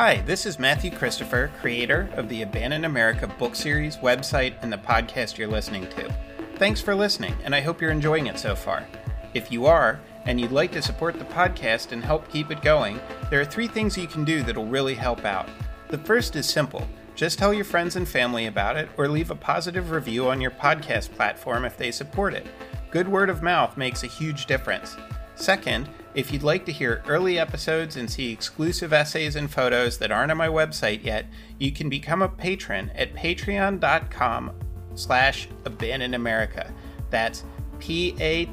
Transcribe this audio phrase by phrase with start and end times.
[0.00, 4.78] Hi, this is Matthew Christopher, creator of the Abandoned America book series, website, and the
[4.78, 6.14] podcast you're listening to.
[6.54, 8.86] Thanks for listening, and I hope you're enjoying it so far.
[9.34, 13.00] If you are, and you'd like to support the podcast and help keep it going,
[13.28, 15.48] there are three things you can do that'll really help out.
[15.88, 19.34] The first is simple just tell your friends and family about it, or leave a
[19.34, 22.46] positive review on your podcast platform if they support it.
[22.92, 24.96] Good word of mouth makes a huge difference.
[25.34, 30.10] Second, if you'd like to hear early episodes and see exclusive essays and photos that
[30.10, 31.26] aren't on my website yet,
[31.58, 34.52] you can become a patron at patreon.com
[34.94, 36.72] slash abandon America.
[37.10, 37.44] That's
[37.78, 38.50] P-A-T-R-E-O-N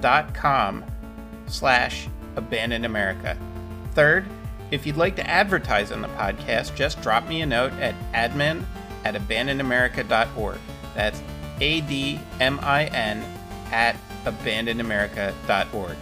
[0.00, 0.84] dot com
[1.46, 3.38] slash abandon America.
[3.94, 4.26] Third,
[4.70, 8.64] if you'd like to advertise on the podcast, just drop me a note at admin
[9.04, 10.58] at abandonedamerica.org.
[10.94, 11.22] That's
[11.60, 13.24] A-D-M-I-N
[13.70, 15.96] at abandonedamerica.org.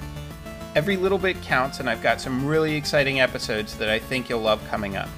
[0.75, 4.41] Every little bit counts, and I've got some really exciting episodes that I think you'll
[4.41, 5.09] love coming up.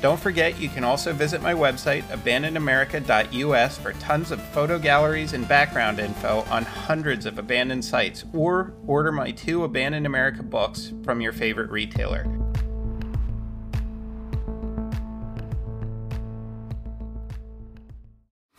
[0.00, 5.46] Don't forget, you can also visit my website, abandonedamerica.us, for tons of photo galleries and
[5.46, 11.20] background info on hundreds of abandoned sites, or order my two Abandoned America books from
[11.20, 12.26] your favorite retailer.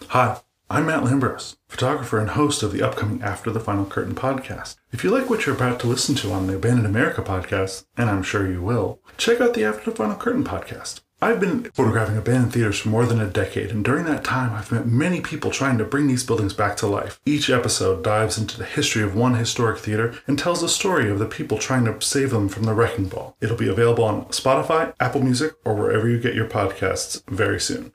[0.08, 0.40] Hi.
[0.74, 4.76] I'm Matt Lambros, photographer and host of the upcoming After the Final Curtain podcast.
[4.92, 8.10] If you like what you're about to listen to on the Abandoned America podcast, and
[8.10, 11.02] I'm sure you will, check out the After the Final Curtain podcast.
[11.22, 14.72] I've been photographing abandoned theaters for more than a decade, and during that time, I've
[14.72, 17.22] met many people trying to bring these buildings back to life.
[17.24, 21.20] Each episode dives into the history of one historic theater and tells the story of
[21.20, 23.38] the people trying to save them from the wrecking ball.
[23.42, 27.94] It'll be available on Spotify, Apple Music, or wherever you get your podcasts very soon.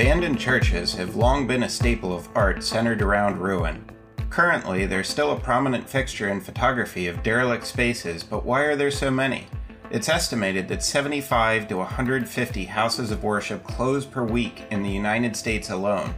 [0.00, 3.84] Abandoned churches have long been a staple of art centered around ruin.
[4.30, 8.90] Currently, they're still a prominent fixture in photography of derelict spaces, but why are there
[8.90, 9.46] so many?
[9.90, 15.36] It's estimated that 75 to 150 houses of worship close per week in the United
[15.36, 16.14] States alone.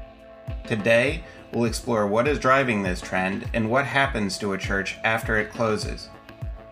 [0.65, 5.38] Today, we'll explore what is driving this trend and what happens to a church after
[5.38, 6.09] it closes.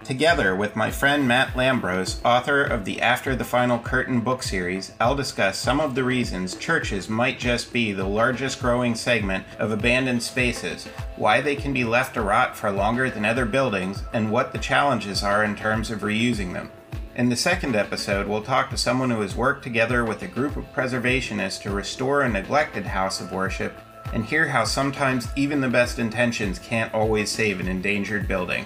[0.04, 4.92] Together with my friend Matt Lambros, author of the After the Final Curtain book series,
[4.98, 9.70] I'll discuss some of the reasons churches might just be the largest growing segment of
[9.70, 14.32] abandoned spaces, why they can be left to rot for longer than other buildings, and
[14.32, 16.72] what the challenges are in terms of reusing them.
[17.16, 20.56] In the second episode, we'll talk to someone who has worked together with a group
[20.56, 23.74] of preservationists to restore a neglected house of worship
[24.14, 28.64] and hear how sometimes even the best intentions can't always save an endangered building.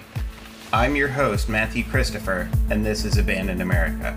[0.73, 4.13] I'm your host, Matthew Christopher, and this is Abandoned America.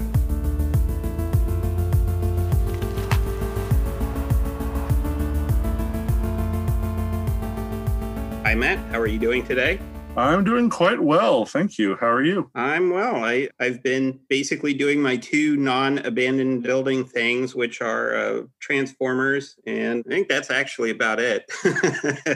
[8.44, 8.78] Hi, Matt.
[8.90, 9.78] How are you doing today?
[10.16, 11.96] I'm doing quite well, thank you.
[11.96, 12.50] How are you?
[12.54, 13.24] I'm well.
[13.24, 19.56] I, I've been basically doing my two non abandoned building things, which are uh, transformers,
[19.66, 21.44] and I think that's actually about it.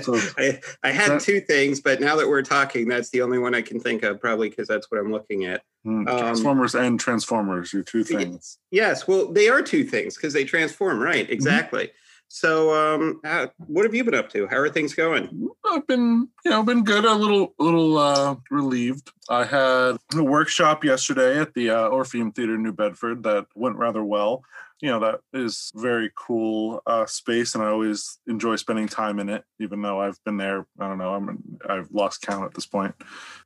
[0.02, 3.38] so I, I had that, two things, but now that we're talking, that's the only
[3.38, 5.62] one I can think of, probably because that's what I'm looking at.
[5.84, 8.58] Hmm, um, transformers um, and Transformers, your two things.
[8.70, 11.24] Yes, well, they are two things because they transform, right?
[11.24, 11.32] Mm-hmm.
[11.32, 11.84] Exactly.
[11.84, 11.96] Mm-hmm.
[12.34, 14.46] So, um, how, what have you been up to?
[14.46, 15.50] How are things going?
[15.66, 17.04] I've been, you know, been good.
[17.04, 19.12] A little, little uh, relieved.
[19.28, 23.76] I had a workshop yesterday at the uh, Orpheum Theater in New Bedford that went
[23.76, 24.44] rather well
[24.82, 29.28] you know that is very cool uh, space and i always enjoy spending time in
[29.28, 31.38] it even though i've been there i don't know i'm
[31.68, 32.94] i've lost count at this point.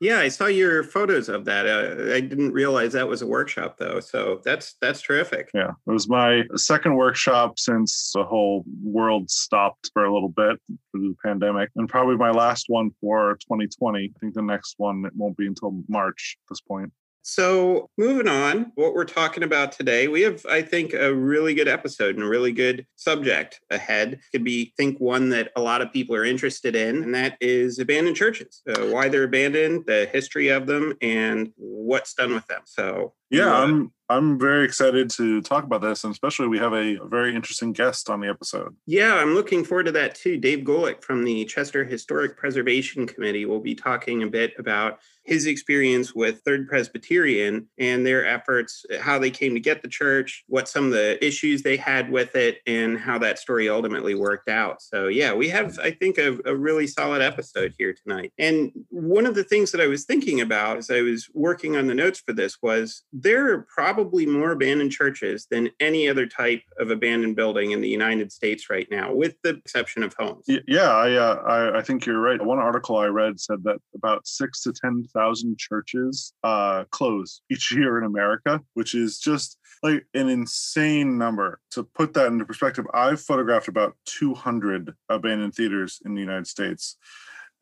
[0.00, 3.76] Yeah i saw your photos of that uh, i didn't realize that was a workshop
[3.78, 5.50] though so that's that's terrific.
[5.54, 10.58] Yeah it was my second workshop since the whole world stopped for a little bit
[10.90, 15.04] for the pandemic and probably my last one for 2020 i think the next one
[15.04, 16.90] it won't be until march at this point
[17.28, 21.66] so, moving on, what we're talking about today, we have, I think, a really good
[21.66, 24.20] episode and a really good subject ahead.
[24.30, 27.80] Could be, think, one that a lot of people are interested in, and that is
[27.80, 28.62] abandoned churches.
[28.68, 32.62] Uh, why they're abandoned, the history of them, and what's done with them.
[32.64, 36.98] So yeah, I'm I'm very excited to talk about this, and especially we have a
[37.06, 38.76] very interesting guest on the episode.
[38.86, 40.36] Yeah, I'm looking forward to that too.
[40.36, 45.46] Dave Golick from the Chester Historic Preservation Committee will be talking a bit about his
[45.46, 50.68] experience with Third Presbyterian and their efforts, how they came to get the church, what
[50.68, 54.80] some of the issues they had with it, and how that story ultimately worked out.
[54.80, 58.32] So, yeah, we have, I think, a, a really solid episode here tonight.
[58.38, 61.88] And one of the things that I was thinking about as I was working on
[61.88, 66.62] the notes for this was there are probably more abandoned churches than any other type
[66.78, 70.44] of abandoned building in the United States right now, with the exception of homes.
[70.66, 72.40] Yeah, I, uh, I, I think you're right.
[72.40, 77.72] One article I read said that about six to 10 thousand churches uh, close each
[77.72, 81.60] year in America, which is just like an insane number.
[81.72, 86.96] To put that into perspective, I've photographed about 200 abandoned theaters in the United States.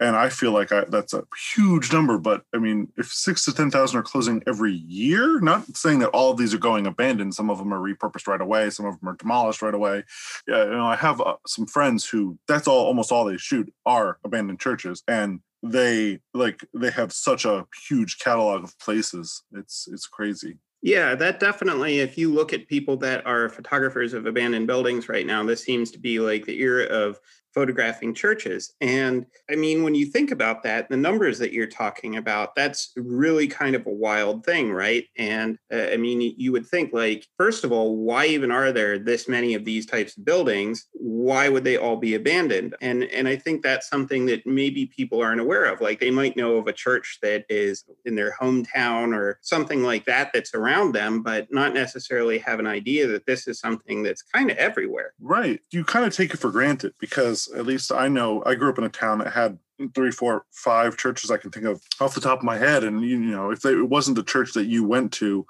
[0.01, 1.23] And I feel like I, that's a
[1.55, 5.77] huge number, but I mean, if six to ten thousand are closing every year, not
[5.77, 7.35] saying that all of these are going abandoned.
[7.35, 8.71] Some of them are repurposed right away.
[8.71, 10.03] Some of them are demolished right away.
[10.49, 13.73] Yeah, you know, I have uh, some friends who that's all almost all they shoot
[13.87, 19.45] are abandoned churches, and they like they have such a huge catalog of places.
[19.53, 20.59] It's it's crazy.
[20.83, 22.01] Yeah, that definitely.
[22.01, 25.91] If you look at people that are photographers of abandoned buildings right now, this seems
[25.93, 27.19] to be like the era of
[27.55, 28.75] photographing churches.
[28.81, 32.93] And I mean, when you think about that, the numbers that you're talking about, that's
[32.97, 35.05] really kind of a wild thing, right?
[35.17, 38.99] And uh, I mean, you would think, like, first of all, why even are there
[38.99, 40.87] this many of these types of buildings?
[40.93, 42.75] Why would they all be abandoned?
[42.81, 45.81] And and I think that's something that maybe people aren't aware of.
[45.81, 50.05] Like, they might know of a church that is in their hometown or something like
[50.07, 54.23] that that's around them, but not necessarily have an idea that this is something that's
[54.23, 55.13] kind of everywhere.
[55.21, 55.61] Right.
[55.71, 58.79] You kind of take it for granted because at least I know I grew up
[58.79, 59.59] in a town that had
[59.95, 62.85] three, four, five churches I can think of off the top of my head.
[62.85, 65.47] And you know, if they, it wasn't the church that you went to,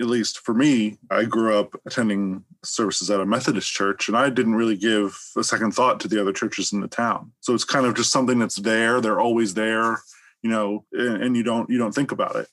[0.00, 4.30] at least for me, I grew up attending services at a Methodist church, and I
[4.30, 7.32] didn't really give a second thought to the other churches in the town.
[7.40, 9.00] So it's kind of just something that's there.
[9.00, 10.00] They're always there,
[10.42, 12.48] you know, and, and you don't you don't think about it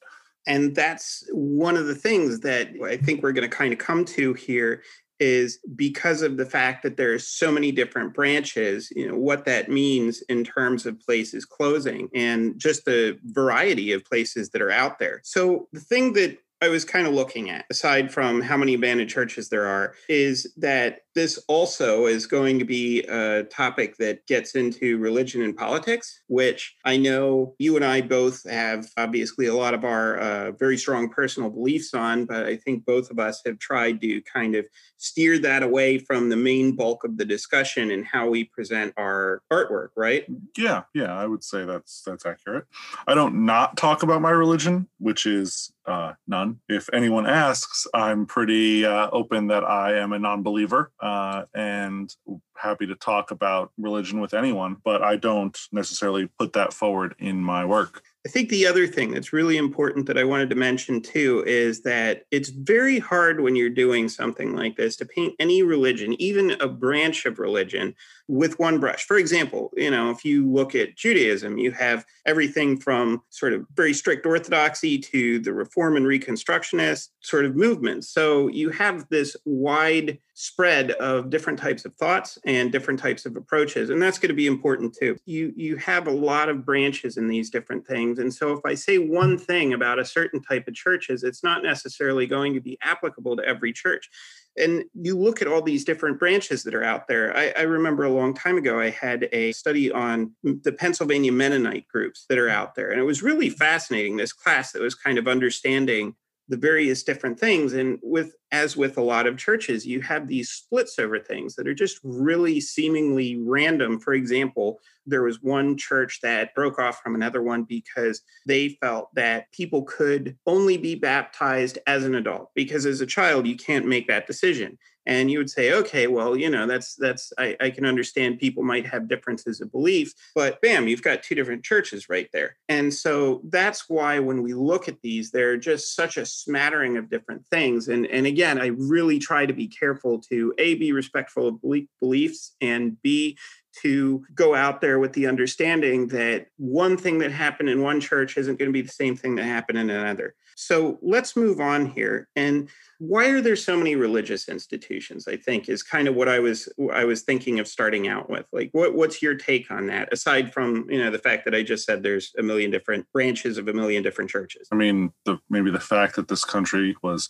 [0.48, 4.06] and that's one of the things that I think we're going to kind of come
[4.06, 4.84] to here
[5.20, 9.46] is because of the fact that there are so many different branches, you know, what
[9.46, 14.72] that means in terms of places closing and just the variety of places that are
[14.72, 15.22] out there.
[15.24, 19.10] So the thing that I was kind of looking at, aside from how many abandoned
[19.10, 24.56] churches there are, is that this also is going to be a topic that gets
[24.56, 29.74] into religion and politics, which I know you and I both have obviously a lot
[29.74, 33.60] of our uh, very strong personal beliefs on, but I think both of us have
[33.60, 34.66] tried to kind of
[34.98, 39.42] steer that away from the main bulk of the discussion and how we present our
[39.52, 40.26] artwork, right?
[40.58, 42.66] Yeah, yeah, I would say that's that's accurate.
[43.08, 46.60] I don't not talk about my religion, which is uh, none.
[46.68, 52.16] If anyone asks, I'm pretty uh, open that I am a non-believer uh, and
[52.58, 57.44] happy to talk about religion with anyone, but I don't necessarily put that forward in
[57.44, 58.02] my work.
[58.26, 61.82] I think the other thing that's really important that I wanted to mention too is
[61.82, 66.52] that it's very hard when you're doing something like this to paint any religion, even
[66.60, 67.94] a branch of religion,
[68.28, 69.06] with one brush.
[69.06, 73.68] For example, you know, if you look at Judaism, you have everything from sort of
[73.76, 78.10] very strict orthodoxy to the reform and reconstructionist sort of movements.
[78.10, 83.38] So you have this wide spread of different types of thoughts and different types of
[83.38, 87.16] approaches and that's going to be important too you you have a lot of branches
[87.16, 90.68] in these different things and so if i say one thing about a certain type
[90.68, 94.10] of churches it's not necessarily going to be applicable to every church
[94.58, 97.36] and you look at all these different branches that are out there.
[97.36, 101.88] I, I, remember a long time ago, I had a study on the Pennsylvania Mennonite
[101.90, 102.90] groups that are out there.
[102.90, 106.16] And it was really fascinating, this class that was kind of understanding
[106.48, 110.50] the various different things and with as with a lot of churches you have these
[110.50, 114.00] splits over things that are just really seemingly random.
[114.00, 119.14] For example there was one church that broke off from another one because they felt
[119.16, 123.88] that people could only be baptized as an adult because as a child you can't
[123.88, 127.70] make that decision and you would say okay well you know that's that's I, I,
[127.70, 132.10] can understand people might have differences of belief but bam you've got two different churches
[132.10, 132.58] right there.
[132.70, 137.10] And so that's why when we look at these they're just such a smattering of
[137.10, 137.88] different things.
[137.88, 141.62] And and again i really try to be careful to a be respectful of
[142.00, 143.38] beliefs and b
[143.82, 148.38] to go out there with the understanding that one thing that happened in one church
[148.38, 150.36] isn't going to be the same thing that happened in another.
[150.56, 152.30] So let's move on here.
[152.36, 155.28] And why are there so many religious institutions?
[155.28, 158.46] I think is kind of what I was I was thinking of starting out with.
[158.54, 160.14] Like, what what's your take on that?
[160.14, 163.58] Aside from you know the fact that I just said there's a million different branches
[163.58, 164.70] of a million different churches.
[164.72, 167.28] I mean, the maybe the fact that this country was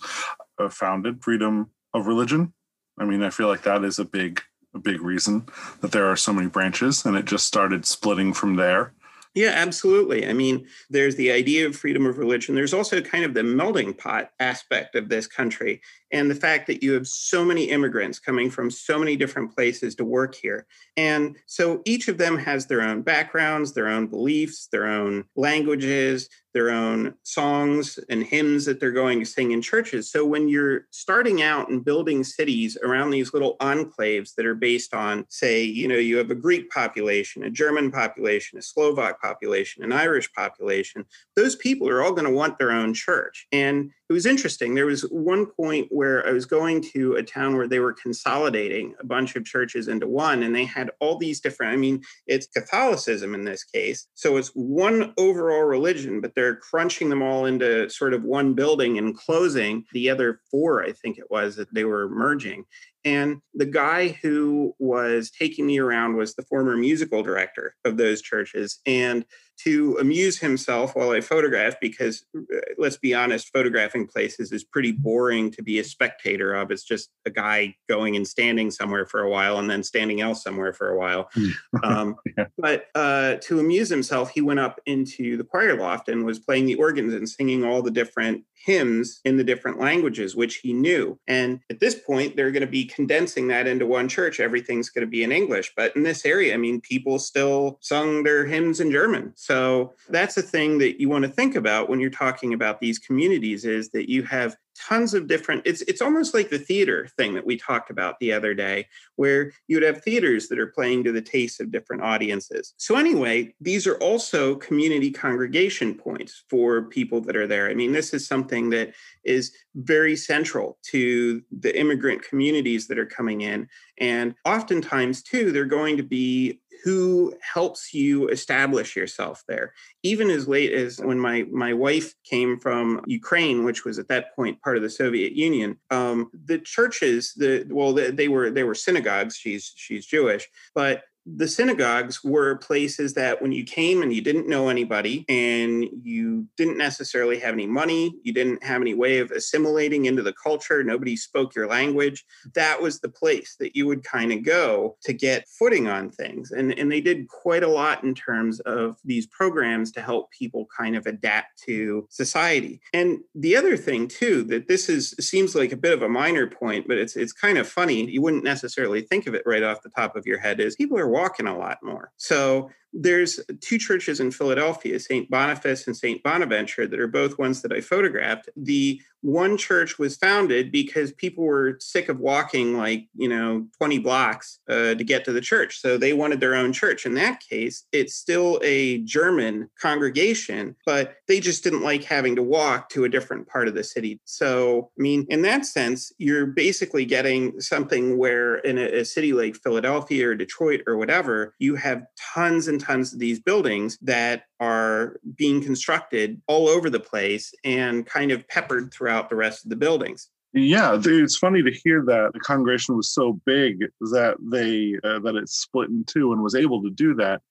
[0.59, 2.53] uh, founded freedom of religion.
[2.99, 4.41] I mean, I feel like that is a big
[4.75, 5.47] a big reason
[5.81, 8.93] that there are so many branches, and it just started splitting from there.
[9.33, 10.27] Yeah, absolutely.
[10.27, 12.55] I mean, there's the idea of freedom of religion.
[12.55, 16.83] There's also kind of the melting pot aspect of this country and the fact that
[16.83, 20.65] you have so many immigrants coming from so many different places to work here.
[20.97, 26.29] And so each of them has their own backgrounds, their own beliefs, their own languages,
[26.55, 30.09] their own songs and hymns that they're going to sing in churches.
[30.09, 34.93] So when you're starting out and building cities around these little enclaves that are based
[34.93, 39.83] on, say, you know, you have a Greek population, a German population, a Slovak population,
[39.83, 43.47] an Irish population, those people are all going to want their own church.
[43.51, 44.75] And it was interesting.
[44.75, 48.93] There was one point where I was going to a town where they were consolidating
[48.99, 52.45] a bunch of churches into one, and they had all these different, I mean, it's
[52.45, 54.07] Catholicism in this case.
[54.13, 58.99] So it's one overall religion, but they're crunching them all into sort of one building
[58.99, 62.65] and closing the other four, I think it was, that they were merging.
[63.05, 68.21] And the guy who was taking me around was the former musical director of those
[68.21, 68.79] churches.
[68.85, 69.25] And
[69.57, 74.91] to amuse himself while I photographed, because uh, let's be honest, photographing places is pretty
[74.91, 76.71] boring to be a spectator of.
[76.71, 80.43] It's just a guy going and standing somewhere for a while and then standing else
[80.43, 81.29] somewhere for a while.
[81.33, 81.49] Hmm.
[81.83, 82.45] Um, yeah.
[82.57, 86.65] But uh, to amuse himself, he went up into the choir loft and was playing
[86.65, 91.19] the organs and singing all the different hymns in the different languages, which he knew.
[91.27, 94.39] And at this point, they're going to be condensing that into one church.
[94.39, 95.73] Everything's going to be in English.
[95.75, 99.33] But in this area, I mean, people still sung their hymns in German.
[99.35, 102.97] So that's a thing that you want to think about when you're talking about these
[102.97, 107.33] communities is that you have tons of different it's it's almost like the theater thing
[107.33, 111.11] that we talked about the other day where you'd have theaters that are playing to
[111.11, 112.73] the taste of different audiences.
[112.77, 117.69] So anyway these are also community congregation points for people that are there.
[117.69, 123.05] I mean this is something that is very central to the immigrant communities that are
[123.05, 123.67] coming in
[123.99, 129.73] and oftentimes too they're going to be who helps you establish yourself there.
[130.03, 134.35] Even as late as when my my wife came from ukraine which was at that
[134.35, 138.63] point part of the soviet union um, the churches the well they, they were they
[138.63, 144.13] were synagogues she's she's jewish but the synagogues were places that when you came and
[144.13, 148.93] you didn't know anybody and you didn't necessarily have any money, you didn't have any
[148.93, 153.75] way of assimilating into the culture, nobody spoke your language, that was the place that
[153.75, 156.51] you would kind of go to get footing on things.
[156.51, 160.67] And, and they did quite a lot in terms of these programs to help people
[160.77, 162.81] kind of adapt to society.
[162.93, 166.47] And the other thing too, that this is seems like a bit of a minor
[166.47, 168.09] point, but it's it's kind of funny.
[168.09, 170.97] You wouldn't necessarily think of it right off the top of your head is people
[170.97, 172.11] are walking a lot more.
[172.17, 175.29] So there's two churches in Philadelphia, St.
[175.29, 176.23] Boniface and St.
[176.23, 178.49] Bonaventure, that are both ones that I photographed.
[178.55, 183.97] The one church was founded because people were sick of walking like, you know, 20
[183.99, 185.81] blocks uh, to get to the church.
[185.81, 187.07] So they wanted their own church.
[187.07, 192.43] In that case, it's still a German congregation, but they just didn't like having to
[192.43, 194.21] walk to a different part of the city.
[194.25, 199.33] So, I mean, in that sense, you're basically getting something where in a, a city
[199.33, 204.43] like Philadelphia or Detroit or whatever, you have tons and tons of these buildings that
[204.59, 209.69] are being constructed all over the place and kind of peppered throughout the rest of
[209.69, 210.29] the buildings.
[210.53, 215.35] Yeah, it's funny to hear that the congregation was so big that they uh, that
[215.35, 217.41] it split in two and was able to do that.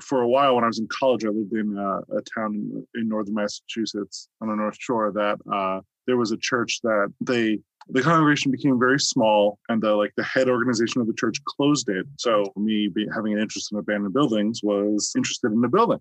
[0.00, 3.08] For a while, when I was in college, I lived in a town in, in,
[3.08, 5.12] northern Massachusetts on the North Shore.
[5.12, 9.94] That uh, there was a church that they the congregation became very small and the
[9.94, 12.06] like the head organization of the church closed it.
[12.18, 16.00] So me being, having an interest in abandoned buildings was interested in the building.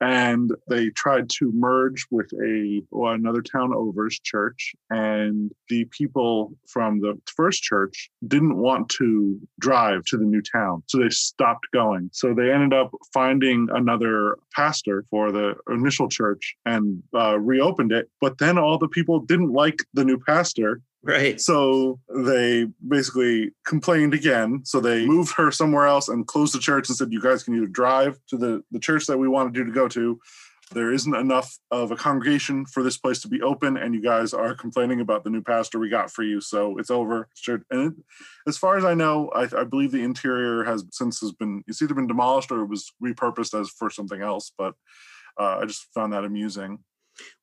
[0.00, 4.74] And they tried to merge with a well, another town over's church.
[4.90, 10.82] And the people from the first church didn't want to drive to the new town.
[10.86, 12.10] So they stopped going.
[12.12, 18.08] So they ended up finding another pastor for the initial church and uh, reopened it.
[18.20, 21.40] But then all the people didn't like the new pastor Right.
[21.40, 24.62] So they basically complained again.
[24.64, 27.54] So they moved her somewhere else and closed the church and said, "You guys can
[27.54, 30.18] either drive to the the church that we wanted you to go to,
[30.72, 34.34] there isn't enough of a congregation for this place to be open, and you guys
[34.34, 37.28] are complaining about the new pastor we got for you, so it's over.
[37.48, 37.92] And it,
[38.48, 41.80] as far as I know, I, I, believe the interior has since has been it's
[41.82, 44.50] either been demolished or it was repurposed as for something else.
[44.58, 44.74] But
[45.38, 46.80] uh, I just found that amusing.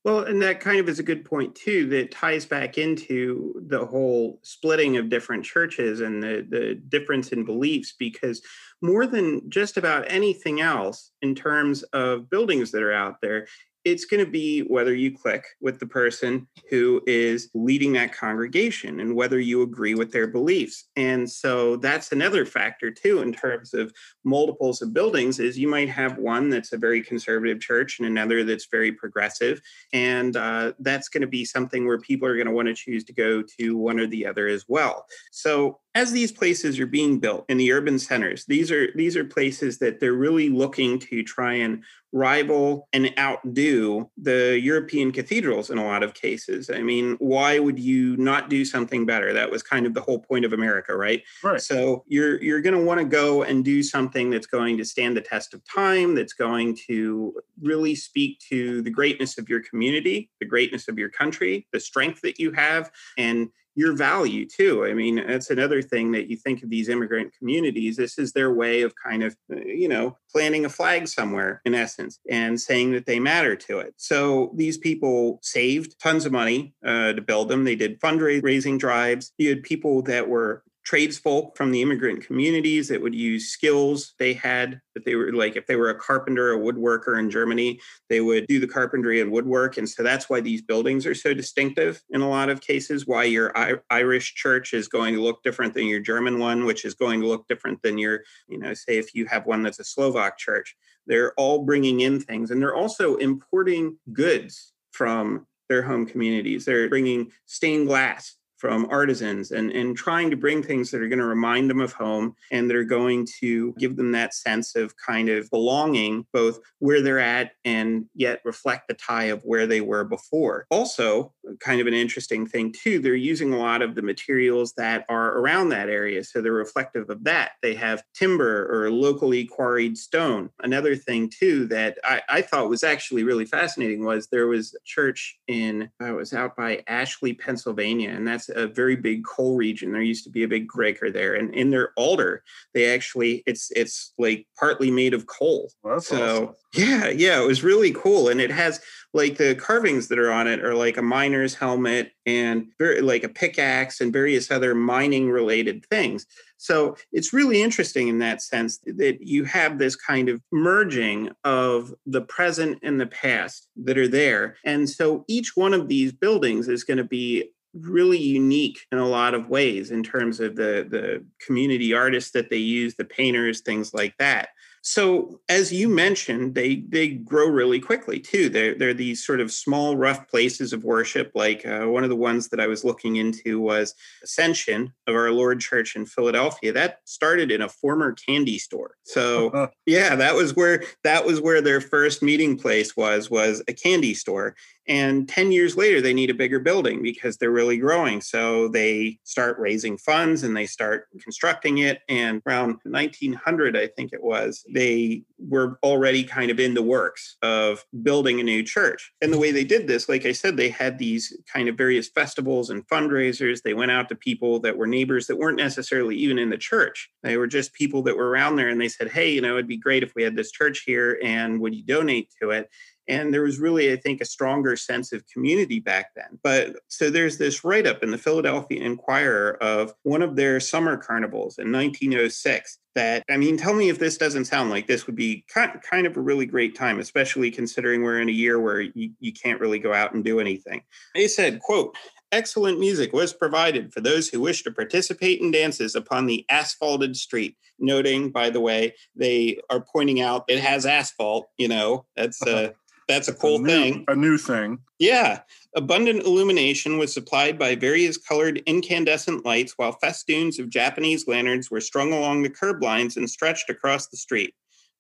[0.04, 1.88] Well, and that kind of is a good point too.
[1.90, 7.46] That ties back into the whole splitting of different churches and the the difference in
[7.46, 8.42] beliefs, because
[8.82, 13.48] more than just about anything else in terms of buildings that are out there,
[13.86, 19.00] it's going to be whether you click with the person who is leading that congregation
[19.00, 20.86] and whether you agree with their beliefs.
[20.96, 25.90] And so that's another factor too in terms of multiples of buildings is you might
[25.90, 29.62] have one that's a very conservative church and another that's very progressive.
[29.92, 33.04] And uh, that's going to be something where people are going to want to choose
[33.06, 35.06] to go to one or the other as well.
[35.32, 39.24] So as these places are being built in the urban centers these are these are
[39.24, 45.80] places that they're really looking to try and rival and outdo the European cathedrals in
[45.80, 46.70] a lot of cases.
[46.70, 49.34] I mean, why would you not do something better?
[49.34, 51.24] That was kind of the whole point of America, right?
[51.44, 51.60] Right.
[51.60, 55.18] So you're you're going to want to go and do something that's going to stand
[55.18, 60.30] the test of time, that's going to really speak to the greatness of your community,
[60.40, 64.86] the greatness of your country, the strength that you have and your value too.
[64.86, 67.96] I mean, that's another thing that you think of these immigrant communities.
[67.96, 71.74] This is their way of kind of, uh, you know, planting a flag somewhere in
[71.74, 73.94] essence and saying that they matter to it.
[73.98, 77.64] So these people saved tons of money uh, to build them.
[77.64, 79.34] They did fundraising drives.
[79.38, 84.34] You had people that were tradesfolk from the immigrant communities that would use skills they
[84.34, 88.22] had that they were like if they were a carpenter a woodworker in germany they
[88.22, 89.78] would do the carpentry and woodwork.
[89.78, 93.24] And so that's why these buildings are so distinctive in a lot of cases why
[93.24, 93.52] your
[93.90, 97.28] irish church is going to look different than your german one which is going to
[97.28, 100.76] look different than your you know say if you have one that's a slovak church.
[101.06, 106.66] They're all bringing in things and they're also importing goods from their home communities.
[106.66, 111.20] They're bringing stained glass from artisans and, and trying to bring things that are going
[111.20, 114.96] to remind them of home and that are going to give them that sense of
[114.96, 119.82] kind of belonging, both where they're at and yet reflect the tie of where they
[119.82, 120.66] were before.
[120.70, 125.04] Also, kind of an interesting thing too, they're using a lot of the materials that
[125.10, 126.24] are around that area.
[126.24, 127.52] So they're reflective of that.
[127.62, 130.52] They have timber or locally quarried stone.
[130.62, 134.84] Another thing too that I, I thought was actually really fascinating was there was a
[134.86, 139.92] church in, I was out by Ashley, Pennsylvania, and that's a very big coal region.
[139.92, 143.72] There used to be a big breaker there, and in their altar, they actually it's
[143.76, 145.72] it's like partly made of coal.
[145.84, 146.56] Well, so awesome.
[146.74, 148.82] yeah, yeah, it was really cool, and it has
[149.14, 153.24] like the carvings that are on it are like a miner's helmet and very like
[153.24, 156.26] a pickaxe and various other mining related things.
[156.64, 161.94] So it's really interesting in that sense that you have this kind of merging of
[162.06, 164.56] the present and the past that are there.
[164.64, 169.08] And so each one of these buildings is going to be really unique in a
[169.08, 173.62] lot of ways in terms of the the community artists that they use the painters
[173.62, 174.50] things like that
[174.86, 178.50] so as you mentioned, they they grow really quickly too.
[178.50, 181.32] They're they're these sort of small, rough places of worship.
[181.34, 185.32] Like uh, one of the ones that I was looking into was Ascension of Our
[185.32, 186.74] Lord Church in Philadelphia.
[186.74, 188.98] That started in a former candy store.
[189.04, 193.74] So yeah, that was where that was where their first meeting place was was a
[193.74, 194.54] candy store.
[194.88, 198.22] And 10 years later, they need a bigger building because they're really growing.
[198.22, 202.02] So they start raising funds and they start constructing it.
[202.10, 207.38] And around 1900, I think it was, they were already kind of in the works
[207.42, 209.14] of building a new church.
[209.22, 212.10] And the way they did this, like I said, they had these kind of various
[212.10, 213.62] festivals and fundraisers.
[213.62, 217.10] They went out to people that were neighbors that weren't necessarily even in the church.
[217.24, 219.68] They were just people that were around there and they said, Hey, you know, it'd
[219.68, 222.70] be great if we had this church here and would you donate to it?
[223.08, 226.40] And there was really, I think, a stronger sense of community back then.
[226.44, 230.98] But so there's this write up in the Philadelphia Inquirer of one of their summer
[230.98, 235.16] carnivals in 1906 that, I mean, tell me if this doesn't sound like this would
[235.16, 239.12] be kind of a really great time, especially considering we're in a year where you,
[239.20, 240.84] you can't really go out and do anything.
[241.16, 241.96] They said, quote,
[242.34, 247.16] excellent music was provided for those who wish to participate in dances upon the asphalted
[247.16, 247.56] street.
[247.80, 251.48] Noting, by the way, they are pointing out it has asphalt.
[251.58, 252.72] You know, that's uh,
[253.08, 254.06] that's a cool a new, thing.
[254.08, 254.80] A new thing.
[255.00, 255.42] Yeah.
[255.76, 261.82] Abundant illumination was supplied by various colored incandescent lights, while festoons of Japanese lanterns were
[261.82, 264.54] strung along the curb lines and stretched across the street.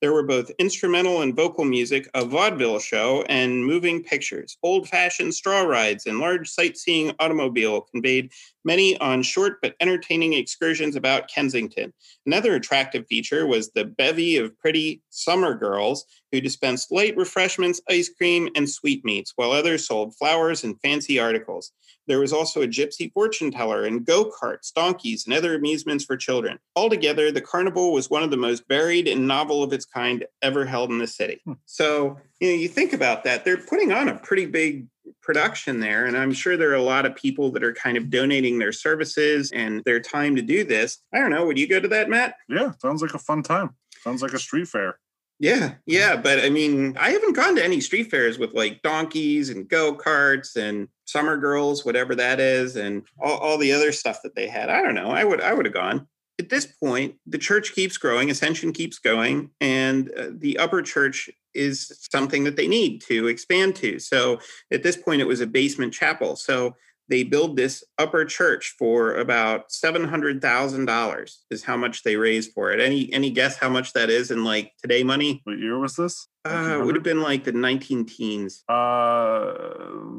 [0.03, 4.57] There were both instrumental and vocal music, a vaudeville show, and moving pictures.
[4.61, 8.33] Old fashioned straw rides and large sightseeing automobile conveyed
[8.65, 11.93] many on short but entertaining excursions about Kensington.
[12.25, 18.09] Another attractive feature was the bevy of pretty summer girls who dispensed light refreshments, ice
[18.09, 21.71] cream, and sweetmeats, while others sold flowers and fancy articles.
[22.07, 26.17] There was also a gypsy fortune teller and go karts, donkeys, and other amusements for
[26.17, 26.57] children.
[26.75, 30.65] Altogether, the carnival was one of the most varied and novel of its kind ever
[30.65, 31.39] held in the city.
[31.45, 31.53] Hmm.
[31.67, 34.87] So, you know, you think about that, they're putting on a pretty big
[35.21, 36.05] production there.
[36.05, 38.71] And I'm sure there are a lot of people that are kind of donating their
[38.71, 40.97] services and their time to do this.
[41.13, 41.45] I don't know.
[41.45, 42.37] Would you go to that, Matt?
[42.49, 43.75] Yeah, sounds like a fun time.
[44.01, 44.97] Sounds like a street fair.
[45.43, 49.49] Yeah, yeah, but I mean, I haven't gone to any street fairs with like donkeys
[49.49, 54.21] and go karts and summer girls, whatever that is, and all, all the other stuff
[54.23, 54.69] that they had.
[54.69, 55.11] I don't know.
[55.11, 56.07] I would, I would have gone.
[56.39, 61.29] At this point, the church keeps growing, Ascension keeps going, and uh, the upper church
[61.53, 63.99] is something that they need to expand to.
[63.99, 64.39] So
[64.71, 66.37] at this point, it was a basement chapel.
[66.37, 66.77] So
[67.13, 72.15] they build this upper church for about seven hundred thousand dollars is how much they
[72.15, 72.79] raised for it.
[72.79, 75.39] Any any guess how much that is in like today money?
[75.43, 76.27] What year was this?
[76.43, 78.63] Uh, it would have been like the nineteen teens.
[78.67, 79.53] Uh,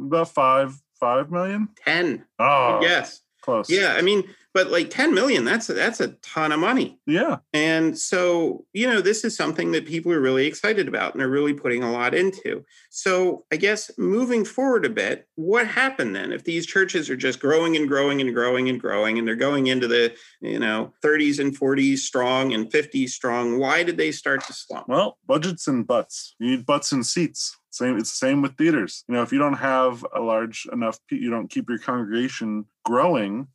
[0.07, 1.69] about five five million.
[1.85, 2.27] Ten.
[2.39, 3.23] Oh, yes.
[3.45, 3.69] Close.
[3.69, 6.99] Yeah, I mean, but like 10 million that's that's a ton of money.
[7.05, 7.39] Yeah.
[7.53, 11.29] And so you know this is something that people are really excited about and they're
[11.29, 12.65] really putting a lot into.
[12.89, 16.33] So i guess moving forward a bit what happened then?
[16.33, 19.67] If these churches are just growing and growing and growing and growing and they're going
[19.67, 24.43] into the you know 30s and 40s strong and 50s strong why did they start
[24.45, 24.89] to slump?
[24.89, 26.35] Well budgets and butts.
[26.39, 29.39] You need butts and seats same it's the same with theaters you know if you
[29.39, 33.47] don't have a large enough you don't keep your congregation growing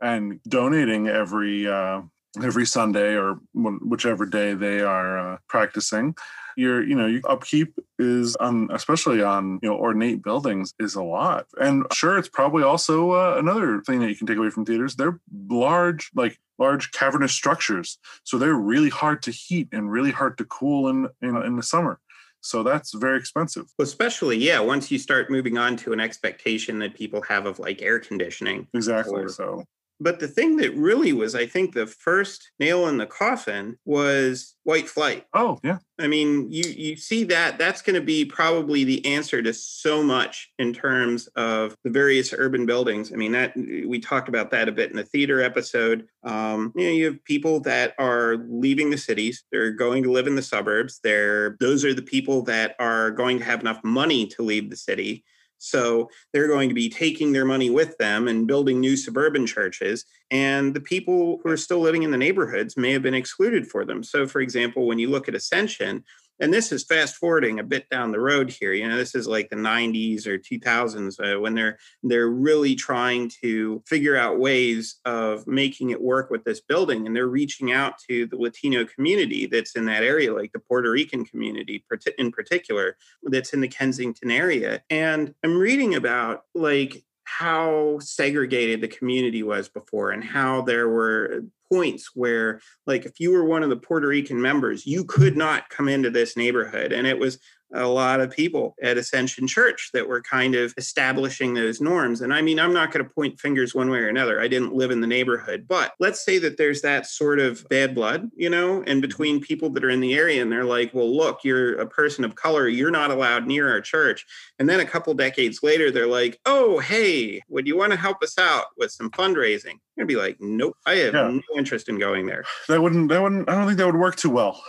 [0.00, 2.02] and donating every uh,
[2.42, 6.14] every Sunday or whichever day they are uh, practicing.
[6.56, 11.02] Your you know your upkeep is on especially on you know ornate buildings is a
[11.02, 14.64] lot, and sure it's probably also uh, another thing that you can take away from
[14.64, 14.96] theaters.
[14.96, 20.36] They're large like large cavernous structures, so they're really hard to heat and really hard
[20.38, 22.00] to cool in in, in the summer.
[22.40, 23.66] So that's very expensive.
[23.78, 27.82] Especially, yeah, once you start moving on to an expectation that people have of like
[27.82, 28.66] air conditioning.
[28.74, 29.22] Exactly.
[29.22, 29.64] Or, so
[30.00, 34.54] but the thing that really was, I think, the first nail in the coffin was
[34.62, 35.26] white flight.
[35.34, 35.78] Oh, yeah.
[35.98, 40.02] I mean, you you see that that's going to be probably the answer to so
[40.02, 43.12] much in terms of the various urban buildings.
[43.12, 46.06] I mean, that we talked about that a bit in the theater episode.
[46.22, 50.28] Um, you know, you have people that are leaving the cities; they're going to live
[50.28, 51.00] in the suburbs.
[51.02, 54.76] They're those are the people that are going to have enough money to leave the
[54.76, 55.24] city
[55.58, 60.04] so they're going to be taking their money with them and building new suburban churches.
[60.30, 63.84] And the people who are still living in the neighborhoods may have been excluded for
[63.84, 64.02] them.
[64.02, 66.04] So, for example, when you look at Ascension,
[66.40, 69.26] and this is fast forwarding a bit down the road here you know this is
[69.26, 74.96] like the 90s or 2000s uh, when they're they're really trying to figure out ways
[75.04, 79.46] of making it work with this building and they're reaching out to the latino community
[79.46, 81.84] that's in that area like the puerto rican community
[82.18, 84.82] in particular that's in the kensington area.
[84.90, 91.42] And i'm reading about like how segregated the community was before and how there were
[91.70, 95.68] points where like if you were one of the Puerto Rican members, you could not
[95.68, 96.92] come into this neighborhood.
[96.92, 97.38] And it was
[97.74, 102.20] a lot of people at Ascension Church that were kind of establishing those norms.
[102.20, 104.40] And I mean, I'm not going to point fingers one way or another.
[104.40, 107.94] I didn't live in the neighborhood, but let's say that there's that sort of bad
[107.94, 109.00] blood, you know, and mm-hmm.
[109.00, 112.24] between people that are in the area and they're like, well, look, you're a person
[112.24, 112.68] of color.
[112.68, 114.26] You're not allowed near our church.
[114.58, 118.22] And then a couple decades later, they're like, oh, hey, would you want to help
[118.22, 119.78] us out with some fundraising?
[119.96, 121.28] You're gonna be like, nope, I have yeah.
[121.28, 122.44] no interest in going there.
[122.68, 124.62] That wouldn't, that wouldn't, I don't think that would work too well.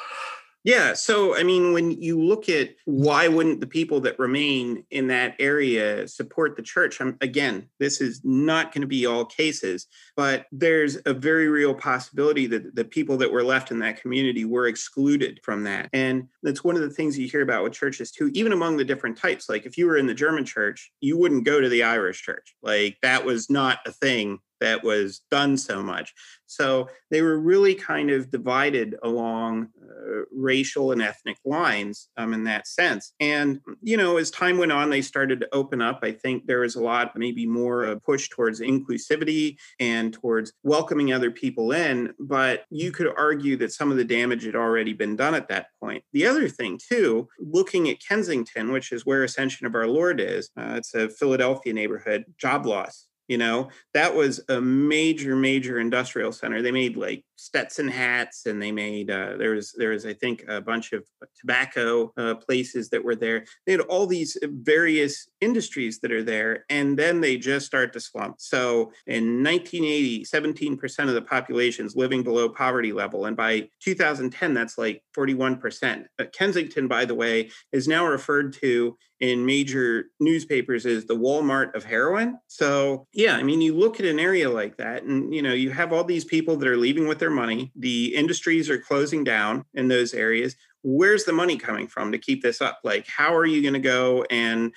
[0.66, 0.94] Yeah.
[0.94, 5.36] So, I mean, when you look at why wouldn't the people that remain in that
[5.40, 7.00] area support the church?
[7.00, 11.74] I'm, again, this is not going to be all cases, but there's a very real
[11.74, 15.90] possibility that the people that were left in that community were excluded from that.
[15.94, 18.86] And that's one of the things you hear about with churches too, even among the
[18.86, 19.48] different types.
[19.48, 22.56] Like if you were in the German church, you wouldn't go to the Irish church.
[22.62, 26.14] Like that was not a thing that was done so much.
[26.50, 32.44] So they were really kind of divided along uh, racial and ethnic lines um, in
[32.46, 33.14] that sense.
[33.20, 36.00] And, you know, as time went on, they started to open up.
[36.02, 41.14] I think there was a lot, maybe more a push towards inclusivity and towards welcoming
[41.14, 42.14] other people in.
[42.20, 45.68] But you could argue that some of the damage had already been done at that
[45.80, 46.04] point.
[46.14, 50.50] The other thing, too, looking at Kensington, which is where Ascension of Our Lord is,
[50.58, 56.32] uh, it's a Philadelphia neighborhood, job loss You know, that was a major, major industrial
[56.32, 56.64] center.
[56.64, 60.44] They made like Stetson hats, and they made uh, there was there was I think
[60.48, 61.06] a bunch of
[61.40, 63.46] tobacco uh, places that were there.
[63.68, 68.00] They had all these various industries that are there, and then they just start to
[68.00, 68.38] slump.
[68.40, 73.70] So in 1980, 17 percent of the population is living below poverty level, and by
[73.82, 76.08] 2010, that's like 41 percent.
[76.18, 81.76] Uh, Kensington, by the way, is now referred to in major newspapers is the Walmart
[81.76, 82.40] of heroin.
[82.48, 85.72] So, yeah, I mean, you look at an area like that and, you know, you
[85.72, 87.72] have all these people that are leaving with their money.
[87.76, 92.42] The industries are closing down in those areas where's the money coming from to keep
[92.42, 92.80] this up?
[92.84, 94.74] Like, how are you going to go and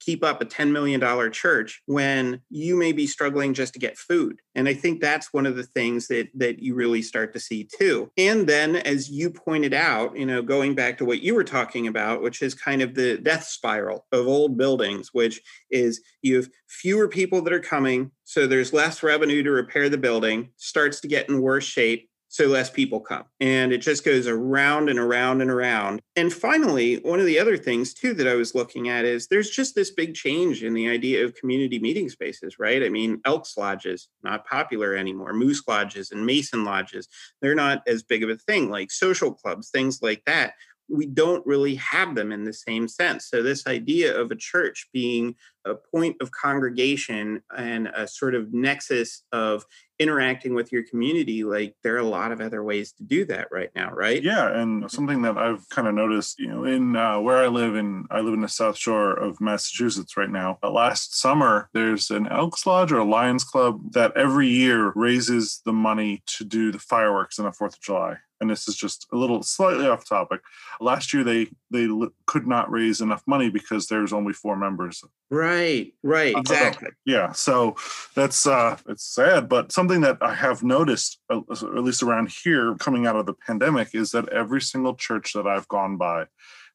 [0.00, 1.00] keep up a $10 million
[1.32, 4.40] church when you may be struggling just to get food?
[4.54, 7.68] And I think that's one of the things that that you really start to see
[7.78, 8.10] too.
[8.16, 11.86] And then as you pointed out, you know, going back to what you were talking
[11.86, 15.40] about, which is kind of the death spiral of old buildings, which
[15.70, 19.98] is you have fewer people that are coming, so there's less revenue to repair the
[19.98, 23.24] building, starts to get in worse shape so less people come.
[23.40, 26.00] And it just goes around and around and around.
[26.14, 29.50] And finally, one of the other things too that I was looking at is there's
[29.50, 32.82] just this big change in the idea of community meeting spaces, right?
[32.82, 35.32] I mean, Elks Lodges, not popular anymore.
[35.32, 37.08] Moose Lodges and Mason Lodges,
[37.40, 40.54] they're not as big of a thing, like social clubs, things like that.
[40.88, 43.28] We don't really have them in the same sense.
[43.28, 45.34] So, this idea of a church being
[45.66, 49.64] a point of congregation and a sort of nexus of
[49.98, 53.48] interacting with your community like there are a lot of other ways to do that
[53.50, 57.18] right now right yeah and something that i've kind of noticed you know in uh,
[57.18, 60.72] where i live in i live in the south shore of massachusetts right now but
[60.72, 65.72] last summer there's an elks lodge or a lions club that every year raises the
[65.72, 69.16] money to do the fireworks on the fourth of july and this is just a
[69.16, 70.40] little slightly off topic.
[70.80, 71.88] Last year they they
[72.26, 75.02] could not raise enough money because there's only four members.
[75.30, 76.90] Right, right, uh, exactly.
[77.04, 77.76] yeah, so
[78.14, 82.74] that's uh it's sad, but something that I have noticed uh, at least around here
[82.76, 86.26] coming out of the pandemic is that every single church that I've gone by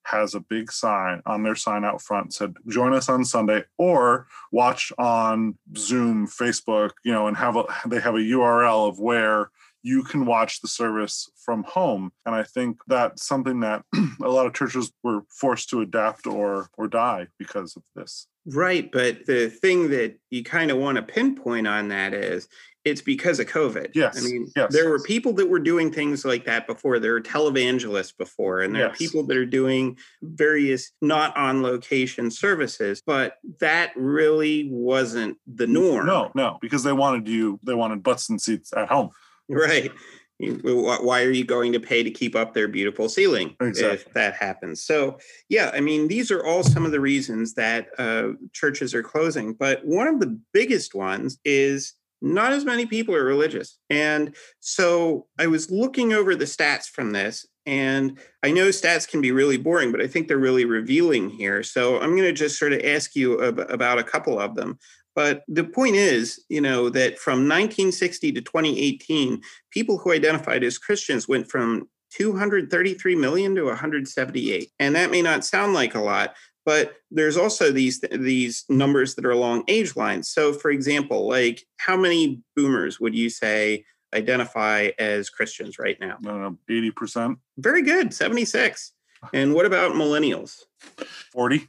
[0.03, 4.27] has a big sign on their sign out front said join us on sunday or
[4.51, 9.51] watch on zoom facebook you know and have a they have a url of where
[9.83, 12.11] you can watch the service from home.
[12.25, 13.83] And I think that's something that
[14.21, 18.27] a lot of churches were forced to adapt or or die because of this.
[18.45, 18.91] Right.
[18.91, 22.47] But the thing that you kind of want to pinpoint on that is
[22.83, 23.91] it's because of COVID.
[23.93, 24.17] Yes.
[24.17, 24.73] I mean, yes.
[24.73, 26.97] there were people that were doing things like that before.
[26.99, 28.95] There were televangelists before, and there yes.
[28.95, 35.67] are people that are doing various not on location services, but that really wasn't the
[35.67, 36.07] norm.
[36.07, 39.11] No, no, because they wanted you, they wanted butts and seats at home.
[39.55, 39.91] Right.
[40.63, 43.93] Why are you going to pay to keep up their beautiful ceiling exactly.
[43.93, 44.83] if that happens?
[44.83, 49.03] So, yeah, I mean, these are all some of the reasons that uh, churches are
[49.03, 49.53] closing.
[49.53, 53.77] But one of the biggest ones is not as many people are religious.
[53.89, 59.21] And so I was looking over the stats from this, and I know stats can
[59.21, 61.61] be really boring, but I think they're really revealing here.
[61.63, 64.79] So I'm going to just sort of ask you about a couple of them.
[65.15, 70.77] But the point is, you know, that from 1960 to 2018, people who identified as
[70.77, 74.69] Christians went from 233 million to 178.
[74.79, 79.25] And that may not sound like a lot, but there's also these these numbers that
[79.25, 80.29] are along age lines.
[80.29, 86.17] So for example, like how many boomers would you say identify as Christians right now?
[86.25, 87.37] Uh, 80%.
[87.57, 88.91] Very good, 76.
[89.33, 90.63] And what about millennials?
[91.31, 91.67] 40.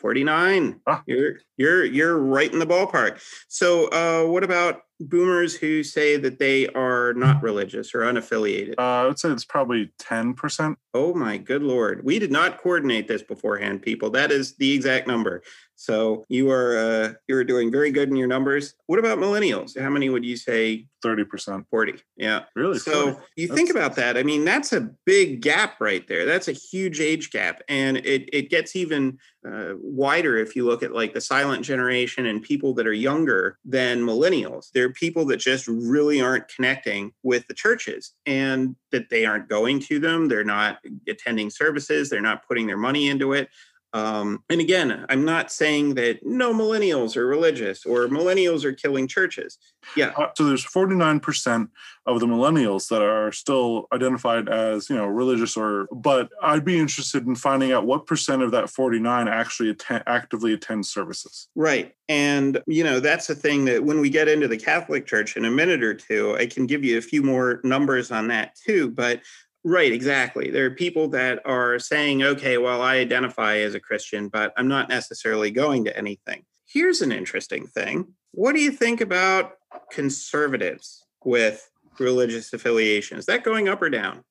[0.00, 0.80] 49.
[0.86, 1.02] Ah.
[1.06, 3.20] You're you're you're right in the ballpark.
[3.48, 8.74] So, uh, what about boomers who say that they are not religious or unaffiliated?
[8.78, 10.76] Uh, I would say it's probably 10%.
[10.92, 12.04] Oh my good lord.
[12.04, 14.10] We did not coordinate this beforehand, people.
[14.10, 15.42] That is the exact number.
[15.80, 18.74] So you are uh, you are doing very good in your numbers.
[18.84, 19.80] What about millennials?
[19.80, 20.86] How many would you say?
[21.02, 21.66] Thirty percent.
[21.70, 21.94] Forty.
[22.18, 22.42] Yeah.
[22.54, 22.78] Really.
[22.78, 23.26] So 40.
[23.36, 23.56] you that's...
[23.58, 24.18] think about that.
[24.18, 26.26] I mean, that's a big gap right there.
[26.26, 29.16] That's a huge age gap, and it it gets even
[29.48, 33.58] uh, wider if you look at like the silent generation and people that are younger
[33.64, 34.70] than millennials.
[34.74, 39.80] They're people that just really aren't connecting with the churches, and that they aren't going
[39.80, 40.28] to them.
[40.28, 42.10] They're not attending services.
[42.10, 43.48] They're not putting their money into it.
[43.92, 49.08] Um, and again, I'm not saying that no millennials are religious or millennials are killing
[49.08, 49.58] churches.
[49.96, 50.12] Yeah.
[50.16, 51.68] Uh, so there's 49%
[52.06, 56.78] of the millennials that are still identified as, you know, religious or, but I'd be
[56.78, 61.48] interested in finding out what percent of that 49 actually attend, actively attend services.
[61.56, 61.94] Right.
[62.08, 65.44] And, you know, that's the thing that when we get into the Catholic Church in
[65.44, 68.90] a minute or two, I can give you a few more numbers on that too.
[68.90, 69.20] But
[69.62, 70.50] Right, exactly.
[70.50, 74.68] There are people that are saying, okay, well, I identify as a Christian, but I'm
[74.68, 76.44] not necessarily going to anything.
[76.66, 78.06] here's an interesting thing.
[78.30, 79.54] What do you think about
[79.90, 81.68] conservatives with
[81.98, 83.18] religious affiliation?
[83.18, 84.24] Is that going up or down?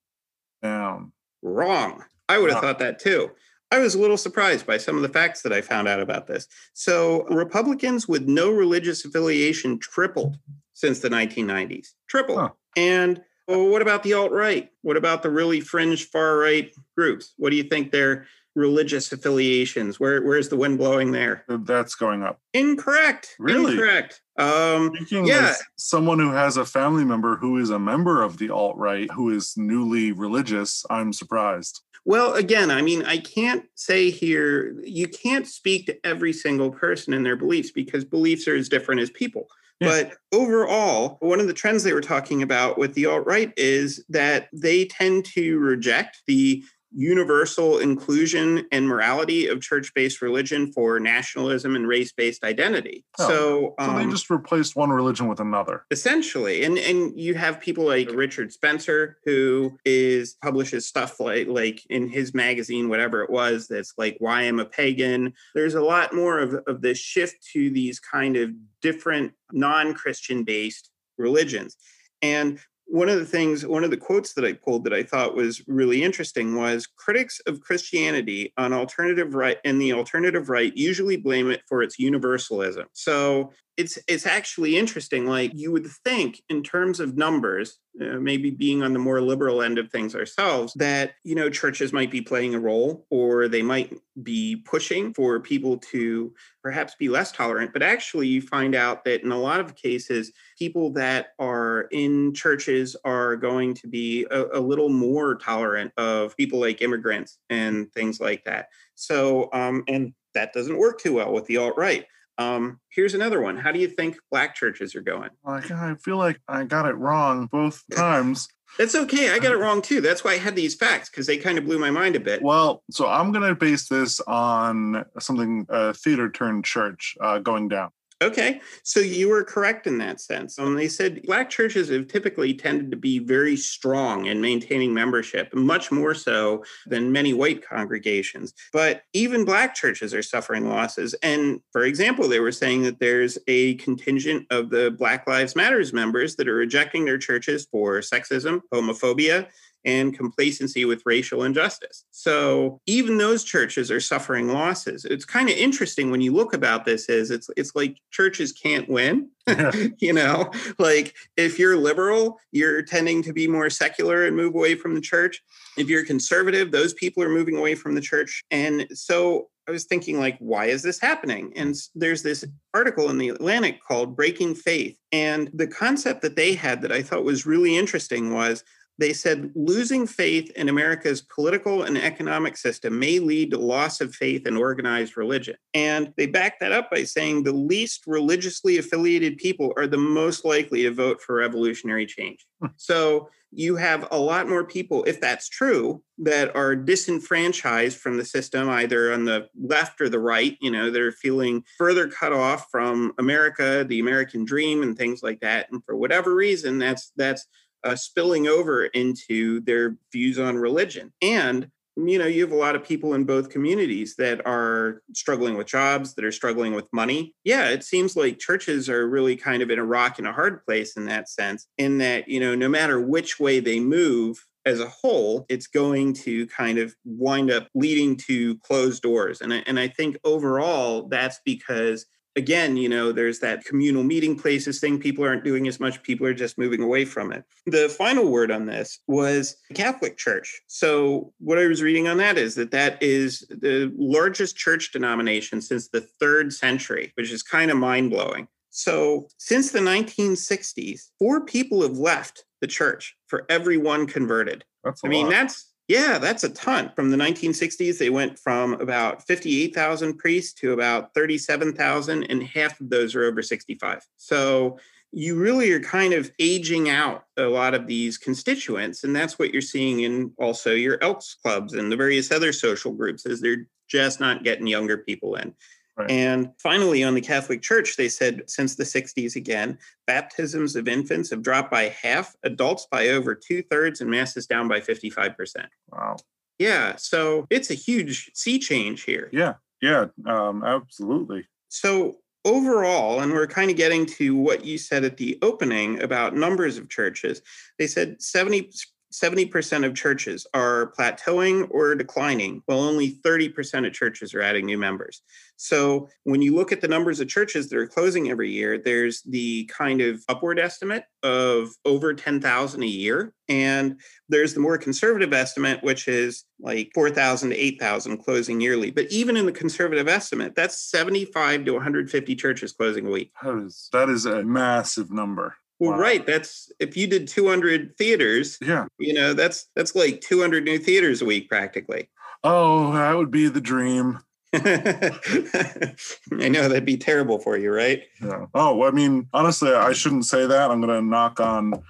[0.63, 1.11] Down.
[1.41, 2.05] Wrong.
[2.29, 3.31] I would have thought that too.
[3.71, 6.27] I was a little surprised by some of the facts that I found out about
[6.27, 6.47] this.
[6.73, 10.39] So, Republicans with no religious affiliation tripled
[10.73, 11.89] since the 1990s.
[12.07, 12.39] Tripled.
[12.39, 12.49] Huh.
[12.75, 14.69] And well, what about the alt right?
[14.83, 17.33] What about the really fringe far right groups?
[17.37, 19.99] What do you think their religious affiliations?
[19.99, 21.45] Where where's the wind blowing there?
[21.47, 22.39] That's going up.
[22.53, 23.35] Incorrect.
[23.39, 23.73] Really?
[23.73, 24.21] Incorrect.
[24.37, 25.49] Um, Speaking Yeah.
[25.49, 29.09] as someone who has a family member who is a member of the alt right,
[29.11, 31.81] who is newly religious, I'm surprised.
[32.05, 37.13] Well, again, I mean, I can't say here, you can't speak to every single person
[37.13, 39.47] and their beliefs because beliefs are as different as people.
[39.79, 44.03] But overall, one of the trends they were talking about with the alt right is
[44.09, 50.99] that they tend to reject the universal inclusion and morality of church based religion for
[50.99, 53.05] nationalism and race based identity.
[53.19, 55.85] Oh, so, So they um, just replaced one religion with another.
[55.91, 61.85] essentially and and you have people like richard spencer who is publishes stuff like like
[61.89, 66.13] in his magazine whatever it was that's like why i'm a pagan there's a lot
[66.13, 71.77] more of, of this shift to these kind of different non-christian based religions
[72.21, 72.59] and
[72.91, 75.61] one of the things one of the quotes that i pulled that i thought was
[75.67, 81.49] really interesting was critics of christianity on alternative right and the alternative right usually blame
[81.51, 82.85] it for its universalism.
[82.93, 88.51] So it's it's actually interesting like you would think in terms of numbers uh, maybe
[88.51, 92.19] being on the more liberal end of things ourselves that you know churches might be
[92.19, 97.71] playing a role or they might be pushing for people to perhaps be less tolerant.
[97.71, 102.33] But actually you find out that in a lot of cases people that are in
[102.33, 107.89] churches are going to be a, a little more tolerant of people like immigrants and
[107.93, 108.67] things like that.
[108.95, 112.05] So um, and that doesn't work too well with the alt-right
[112.39, 113.57] um, here's another one.
[113.57, 115.29] How do you think black churches are going?
[115.43, 118.47] Like I feel like I got it wrong both times.
[118.77, 119.31] That's okay.
[119.31, 119.99] I got it wrong too.
[119.99, 122.41] That's why I had these facts because they kind of blew my mind a bit.
[122.41, 127.89] Well, so I'm gonna base this on something uh, theater turned church uh, going down.
[128.21, 130.59] Okay, so you were correct in that sense.
[130.59, 135.53] Um, they said black churches have typically tended to be very strong in maintaining membership,
[135.53, 138.53] much more so than many white congregations.
[138.73, 141.15] But even black churches are suffering losses.
[141.23, 145.93] And for example, they were saying that there's a contingent of the Black Lives Matters
[145.93, 149.47] members that are rejecting their churches for sexism, homophobia,
[149.85, 152.05] and complacency with racial injustice.
[152.11, 155.05] So even those churches are suffering losses.
[155.05, 158.89] It's kind of interesting when you look about this is it's it's like churches can't
[158.89, 159.29] win.
[159.97, 164.75] you know, like if you're liberal, you're tending to be more secular and move away
[164.75, 165.41] from the church.
[165.77, 168.43] If you're conservative, those people are moving away from the church.
[168.51, 171.53] And so I was thinking like why is this happening?
[171.55, 176.53] And there's this article in the Atlantic called Breaking Faith and the concept that they
[176.53, 178.63] had that I thought was really interesting was
[178.99, 184.13] they said losing faith in America's political and economic system may lead to loss of
[184.13, 185.55] faith in organized religion.
[185.73, 190.43] And they backed that up by saying the least religiously affiliated people are the most
[190.43, 192.45] likely to vote for revolutionary change.
[192.61, 192.67] Hmm.
[192.75, 198.25] So you have a lot more people, if that's true, that are disenfranchised from the
[198.25, 200.57] system, either on the left or the right.
[200.61, 205.39] You know, they're feeling further cut off from America, the American dream, and things like
[205.39, 205.67] that.
[205.71, 207.47] And for whatever reason, that's that's
[207.83, 211.13] uh, spilling over into their views on religion.
[211.21, 211.69] And
[212.07, 215.67] you know, you have a lot of people in both communities that are struggling with
[215.67, 217.35] jobs, that are struggling with money.
[217.43, 220.63] Yeah, it seems like churches are really kind of in a rock and a hard
[220.65, 224.79] place in that sense, in that, you know, no matter which way they move, as
[224.79, 229.41] a whole, it's going to kind of wind up leading to closed doors.
[229.41, 232.05] And I, and I think overall, that's because
[232.39, 234.97] again, you know, there's that communal meeting places thing.
[234.97, 236.01] People aren't doing as much.
[236.01, 237.43] People are just moving away from it.
[237.67, 240.61] The final word on this was the Catholic Church.
[240.67, 245.61] So what I was reading on that is that that is the largest church denomination
[245.61, 248.47] since the third century, which is kind of mind blowing.
[248.71, 254.63] So since the 1960s, four people have left the church for every one converted.
[254.83, 255.31] That's I mean, lot.
[255.31, 256.91] that's yeah, that's a ton.
[256.95, 262.91] From the 1960s, they went from about 58,000 priests to about 37,000, and half of
[262.91, 264.05] those are over 65.
[264.15, 264.77] So
[265.11, 269.51] you really are kind of aging out a lot of these constituents, and that's what
[269.51, 273.65] you're seeing in also your Elks clubs and the various other social groups, is they're
[273.87, 275.55] just not getting younger people in.
[275.99, 276.09] Right.
[276.09, 281.29] And finally, on the Catholic Church, they said since the 60s again, baptisms of infants
[281.29, 285.65] have dropped by half, adults by over two thirds, and masses down by 55%.
[285.91, 286.15] wow.
[286.57, 289.29] Yeah, so it's a huge sea change here.
[289.33, 291.45] Yeah, yeah, um, absolutely.
[291.67, 296.35] So overall, and we're kind of getting to what you said at the opening about
[296.35, 297.41] numbers of churches,
[297.77, 298.71] they said 70
[299.11, 304.77] 70% of churches are plateauing or declining, while only 30% of churches are adding new
[304.77, 305.21] members.
[305.57, 309.21] So when you look at the numbers of churches that are closing every year, there's
[309.23, 313.33] the kind of upward estimate of over 10,000 a year.
[313.49, 313.99] And
[314.29, 318.91] there's the more conservative estimate, which is like 4,000 to 8,000 closing yearly.
[318.91, 323.33] But even in the conservative estimate, that's 75 to 150 churches closing a week.
[323.43, 325.55] That is, that is a massive number.
[325.79, 325.97] Well, wow.
[325.97, 326.25] right.
[326.25, 328.57] That's if you did 200 theaters.
[328.61, 328.85] Yeah.
[328.97, 332.09] You know, that's that's like 200 new theaters a week practically.
[332.43, 334.19] Oh, that would be the dream.
[334.53, 335.93] I
[336.31, 338.03] know that'd be terrible for you, right?
[338.19, 338.47] Yeah.
[338.55, 340.71] Oh, I mean, honestly, I shouldn't say that.
[340.71, 341.83] I'm going to knock on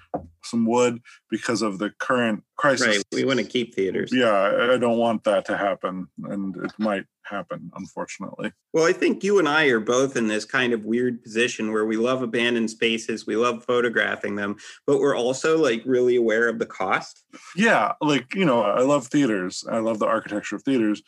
[0.44, 1.00] some wood
[1.30, 2.86] because of the current crisis.
[2.86, 3.04] Right.
[3.12, 4.10] We want to keep theaters.
[4.12, 8.52] Yeah, I don't want that to happen, and it might happen, unfortunately.
[8.74, 11.86] Well, I think you and I are both in this kind of weird position where
[11.86, 14.56] we love abandoned spaces, we love photographing them,
[14.86, 17.24] but we're also like really aware of the cost.
[17.56, 19.64] Yeah, like, you know, I love theaters.
[19.70, 21.02] I love the architecture of theaters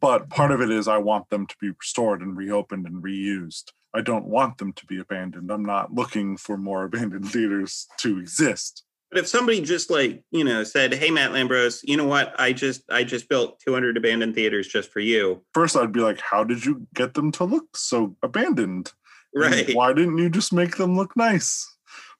[0.00, 3.72] but part of it is I want them to be restored and reopened and reused.
[3.94, 5.50] I don't want them to be abandoned.
[5.50, 8.84] I'm not looking for more abandoned theaters to exist.
[9.10, 12.38] But if somebody just like, you know, said, "Hey Matt Lambros, you know what?
[12.38, 16.20] I just I just built 200 abandoned theaters just for you." First I'd be like,
[16.20, 18.92] "How did you get them to look so abandoned?"
[19.34, 19.66] Right.
[19.68, 21.77] And why didn't you just make them look nice?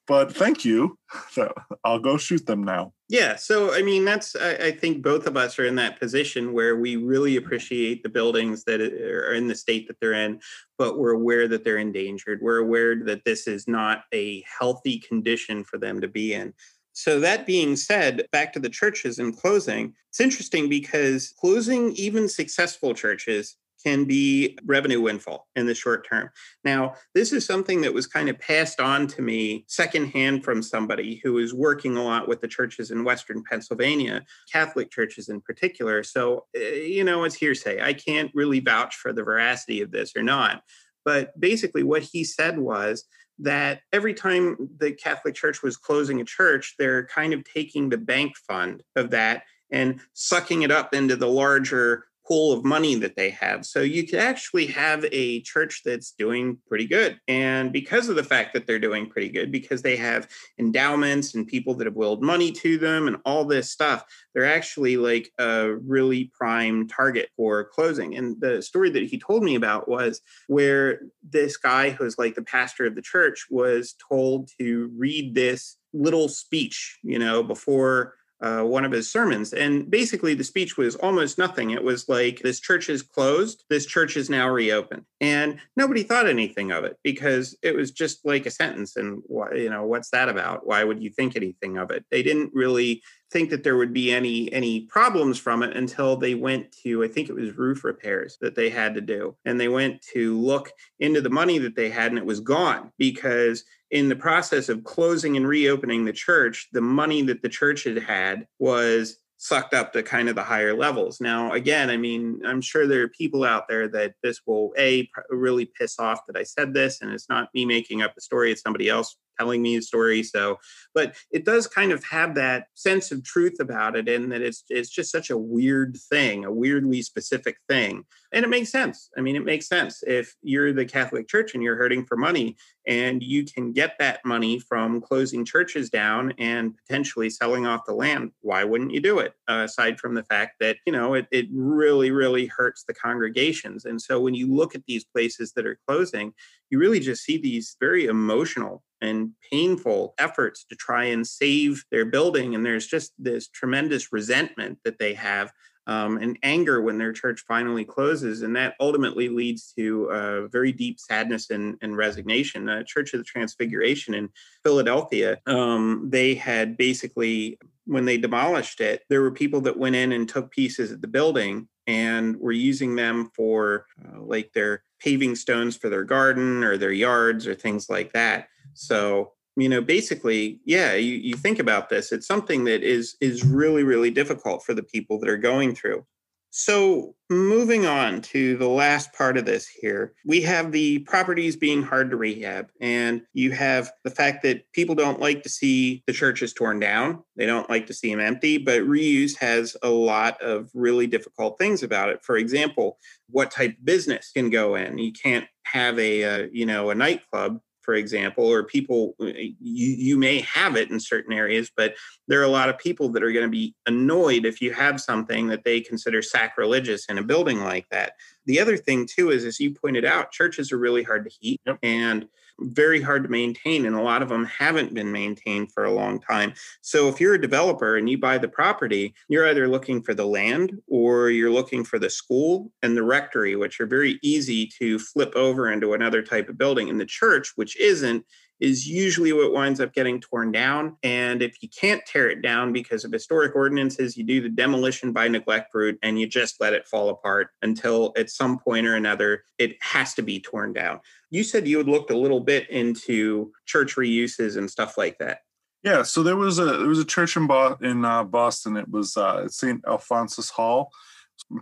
[0.09, 0.97] But thank you.
[1.31, 1.51] So
[1.83, 2.93] I'll go shoot them now.
[3.07, 3.35] Yeah.
[3.35, 6.75] So, I mean, that's, I, I, think both of us are in that position where
[6.75, 10.39] we really appreciate the buildings that are in the state that they're in,
[10.77, 12.41] but we're aware that they're endangered.
[12.43, 16.53] We're aware that this is not a healthy condition for them to be in.
[16.93, 22.29] So, that being said, back to the churches and closing, it's interesting because closing even
[22.29, 26.29] successful churches can be revenue windfall in the short term.
[26.63, 31.21] Now, this is something that was kind of passed on to me secondhand from somebody
[31.23, 36.03] who is working a lot with the churches in Western Pennsylvania, Catholic churches in particular.
[36.03, 37.81] So, eh, you know, it's hearsay.
[37.81, 40.63] I can't really vouch for the veracity of this or not.
[41.05, 43.05] But basically, what he said was
[43.39, 47.97] that every time the Catholic Church was closing a church, they're kind of taking the
[47.97, 53.15] bank fund of that and sucking it up into the larger pool of money that
[53.15, 53.65] they have.
[53.65, 57.19] So you could actually have a church that's doing pretty good.
[57.27, 61.47] And because of the fact that they're doing pretty good, because they have endowments and
[61.47, 65.73] people that have willed money to them and all this stuff, they're actually like a
[65.73, 68.15] really prime target for closing.
[68.15, 72.43] And the story that he told me about was where this guy who's like the
[72.43, 78.61] pastor of the church was told to read this little speech, you know, before uh,
[78.61, 79.53] one of his sermons.
[79.53, 81.71] And basically, the speech was almost nothing.
[81.71, 85.03] It was like, this church is closed, this church is now reopened.
[85.19, 88.95] And nobody thought anything of it because it was just like a sentence.
[88.95, 90.65] And, why, you know, what's that about?
[90.65, 92.05] Why would you think anything of it?
[92.11, 96.33] They didn't really think that there would be any any problems from it until they
[96.33, 99.67] went to i think it was roof repairs that they had to do and they
[99.67, 104.09] went to look into the money that they had and it was gone because in
[104.09, 108.47] the process of closing and reopening the church, the money that the church had had
[108.59, 111.21] was sucked up to kind of the higher levels.
[111.21, 115.09] Now, again, I mean, I'm sure there are people out there that this will a
[115.29, 118.51] really piss off that I said this, and it's not me making up the story;
[118.51, 120.23] it's somebody else telling me a story.
[120.23, 120.57] So,
[120.93, 124.63] but it does kind of have that sense of truth about it, and that it's
[124.69, 129.09] it's just such a weird thing, a weirdly specific thing, and it makes sense.
[129.17, 132.57] I mean, it makes sense if you're the Catholic Church and you're hurting for money,
[132.85, 137.93] and you can get that money from closing churches down and potentially selling off the
[137.93, 138.31] land.
[138.41, 139.33] Why wouldn't you do it?
[139.47, 143.85] Uh, aside from the fact that you know it it really really hurts the congregations,
[143.85, 146.33] and so when you look at these places that are closing,
[146.69, 152.05] you really just see these very emotional and painful efforts to try and save their
[152.05, 152.55] building.
[152.55, 155.51] And there's just this tremendous resentment that they have
[155.89, 158.43] um, and anger when their church finally closes.
[158.43, 162.65] And that ultimately leads to a very deep sadness and, and resignation.
[162.65, 164.29] The Church of the Transfiguration in
[164.63, 170.11] Philadelphia, um, they had basically, when they demolished it, there were people that went in
[170.11, 175.35] and took pieces of the building and were using them for uh, like their paving
[175.35, 178.47] stones for their garden or their yards or things like that.
[178.79, 183.45] So, you know, basically, yeah, you, you think about this, it's something that is is
[183.45, 186.05] really, really difficult for the people that are going through.
[186.51, 191.83] So, moving on to the last part of this here, we have the properties being
[191.83, 196.13] hard to rehab, and you have the fact that people don't like to see the
[196.13, 197.21] churches torn down.
[197.35, 201.59] They don't like to see them empty, but reuse has a lot of really difficult
[201.59, 202.23] things about it.
[202.23, 202.97] For example,
[203.29, 204.97] what type of business can go in?
[204.97, 207.59] You can't have a, uh, you know a nightclub
[207.89, 211.95] for example, or people, uh, you, you may have it in certain areas, but
[212.27, 215.01] there are a lot of people that are going to be annoyed if you have
[215.01, 218.11] something that they consider sacrilegious in a building like that.
[218.45, 221.59] The other thing, too, is as you pointed out, churches are really hard to heat.
[221.65, 221.79] Yep.
[221.81, 222.27] And
[222.61, 226.19] very hard to maintain, and a lot of them haven't been maintained for a long
[226.19, 226.53] time.
[226.81, 230.25] So, if you're a developer and you buy the property, you're either looking for the
[230.25, 234.99] land or you're looking for the school and the rectory, which are very easy to
[234.99, 236.89] flip over into another type of building.
[236.89, 238.25] And the church, which isn't,
[238.59, 240.97] is usually what winds up getting torn down.
[241.03, 245.13] And if you can't tear it down because of historic ordinances, you do the demolition
[245.13, 248.95] by neglect route and you just let it fall apart until at some point or
[248.95, 250.99] another it has to be torn down.
[251.29, 255.39] You said you had looked a little bit into church reuses and stuff like that.
[255.83, 258.75] Yeah, so there was a there was a church in Bo- in uh, Boston.
[258.75, 259.81] It was uh, St.
[259.87, 260.91] Alphonsus Hall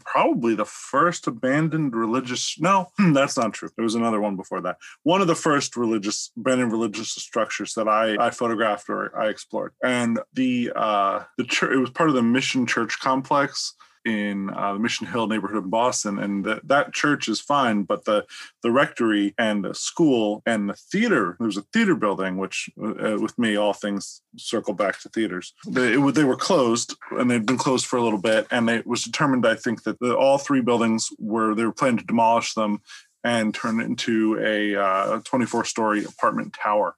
[0.05, 3.69] probably the first abandoned religious no that's not true.
[3.75, 4.78] There was another one before that.
[5.03, 9.73] One of the first religious abandoned religious structures that i i photographed or i explored.
[9.84, 13.73] And the uh the church it was part of the mission church complex
[14.06, 18.26] in uh, the Mission Hill neighborhood of Boston, and that church is fine, but the
[18.64, 21.36] the rectory and the school and the theater.
[21.39, 25.54] There's a theater building, which uh, with me, all things circle back to theaters.
[25.68, 28.88] They, it, they were closed, and they'd been closed for a little bit, and it
[28.88, 32.54] was determined, I think, that the, all three buildings were they were planning to demolish
[32.54, 32.82] them
[33.24, 36.95] and turn it into a uh, 24 story apartment tower.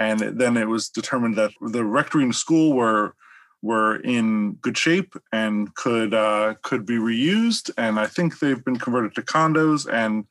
[0.00, 3.14] And then it was determined that the rectory and school were
[3.62, 7.70] were in good shape and could uh, could be reused.
[7.76, 9.90] And I think they've been converted to condos.
[9.92, 10.26] And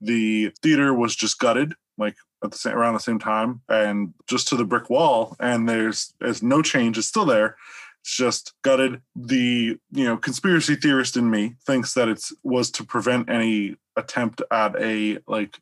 [0.00, 4.48] the theater was just gutted, like at the same, around the same time, and just
[4.48, 5.36] to the brick wall.
[5.40, 6.96] And there's there's no change.
[6.96, 7.56] It's still there.
[8.02, 9.02] It's just gutted.
[9.16, 14.42] The you know conspiracy theorist in me thinks that it was to prevent any attempt
[14.50, 15.58] at a like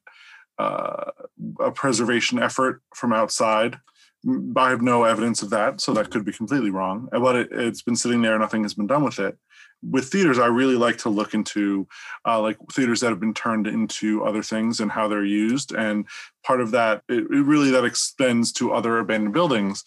[0.59, 1.11] uh,
[1.61, 3.78] a preservation effort from outside
[4.56, 7.08] I have no evidence of that, so that could be completely wrong.
[7.10, 9.38] But it, has been sitting there, nothing has been done with it.
[9.82, 11.86] With theaters, I really like to look into
[12.26, 15.72] uh, like theaters that have been turned into other things and how they're used.
[15.72, 16.06] And
[16.44, 19.84] part of that, it, it really that extends to other abandoned buildings.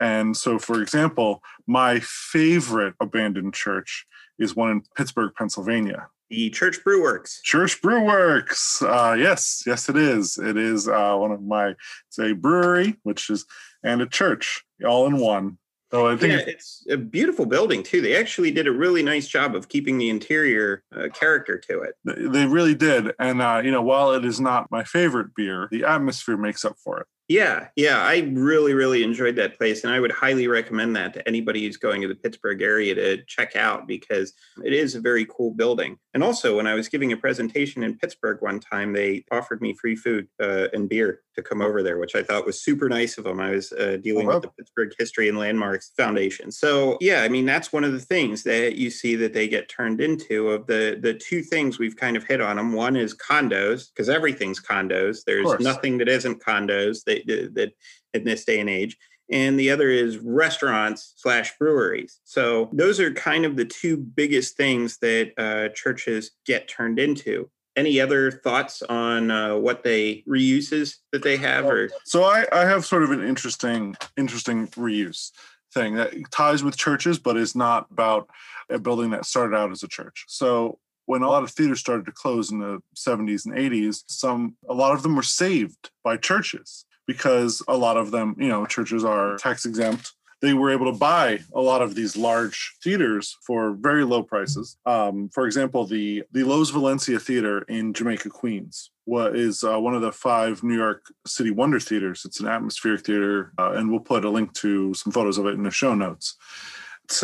[0.00, 4.06] And so, for example, my favorite abandoned church
[4.38, 6.08] is one in Pittsburgh, Pennsylvania.
[6.30, 7.42] The Church Brew Works.
[7.42, 8.80] Church Brew Works.
[8.80, 10.38] Uh, yes, yes, it is.
[10.38, 11.74] It is uh, one of my.
[12.08, 13.44] It's a brewery, which is
[13.82, 15.58] and a church all in one.
[15.90, 18.00] So I think yeah, it's a beautiful building too.
[18.00, 21.94] They actually did a really nice job of keeping the interior uh, character to it.
[22.04, 25.84] They really did, and uh, you know, while it is not my favorite beer, the
[25.84, 27.06] atmosphere makes up for it.
[27.30, 31.28] Yeah, yeah, I really, really enjoyed that place, and I would highly recommend that to
[31.28, 34.32] anybody who's going to the Pittsburgh area to check out because
[34.64, 35.96] it is a very cool building.
[36.12, 39.76] And also, when I was giving a presentation in Pittsburgh one time, they offered me
[39.80, 43.18] free food uh, and beer to come over there, which I thought was super nice
[43.18, 43.40] of them.
[43.40, 47.28] I was uh, dealing oh, with the Pittsburgh History and Landmarks Foundation, so yeah, I
[47.28, 50.50] mean that's one of the things that you see that they get turned into.
[50.50, 54.08] Of the the two things we've kind of hit on them, one is condos because
[54.08, 55.24] everything's condos.
[55.24, 57.04] There's nothing that isn't condos.
[57.04, 57.72] They that
[58.12, 58.96] in this day and age
[59.30, 62.20] and the other is restaurants slash breweries.
[62.24, 67.48] So those are kind of the two biggest things that uh, churches get turned into.
[67.80, 71.64] Any other thoughts on uh, what they reuses that they have?
[71.64, 75.30] Or so I, I have sort of an interesting interesting reuse
[75.72, 78.28] thing that ties with churches, but is not about
[78.68, 80.26] a building that started out as a church.
[80.28, 84.56] So when a lot of theaters started to close in the 70s and 80s, some
[84.68, 88.66] a lot of them were saved by churches because a lot of them, you know,
[88.66, 90.12] churches are tax exempt.
[90.40, 94.76] They were able to buy a lot of these large theaters for very low prices.
[94.86, 99.94] Um, for example, the the Loews Valencia Theater in Jamaica, Queens, what is uh, one
[99.94, 102.22] of the five New York City Wonder theaters.
[102.24, 105.54] It's an atmospheric theater, uh, and we'll put a link to some photos of it
[105.54, 106.36] in the show notes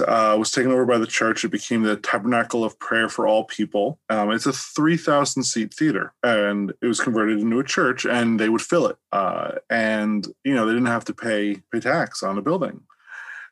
[0.06, 1.44] uh, was taken over by the church.
[1.44, 3.98] It became the Tabernacle of Prayer for All People.
[4.08, 8.48] Um, it's a 3,000 seat theater, and it was converted into a church, and they
[8.48, 8.96] would fill it.
[9.12, 12.80] Uh, and you know they didn't have to pay pay tax on the building.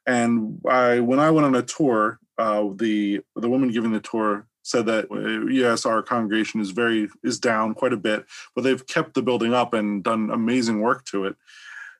[0.06, 4.46] And I, when I went on a tour, uh, the the woman giving the tour
[4.62, 8.86] said that uh, yes, our congregation is very is down quite a bit, but they've
[8.86, 11.36] kept the building up and done amazing work to it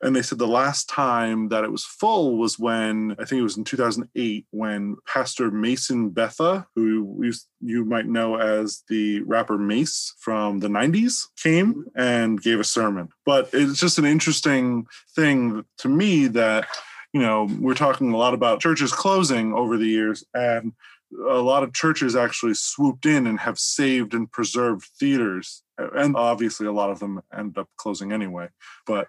[0.03, 3.45] And they said the last time that it was full was when I think it
[3.45, 9.57] was in 2008 when Pastor Mason Betha, who you, you might know as the rapper
[9.57, 13.09] Mase from the 90s, came and gave a sermon.
[13.25, 16.67] But it's just an interesting thing to me that
[17.15, 20.73] you know, we're talking a lot about churches closing over the years, and
[21.31, 25.63] a lot of churches actually swooped in and have saved and preserved theaters.
[25.79, 28.49] And obviously, a lot of them end up closing anyway.
[28.85, 29.07] But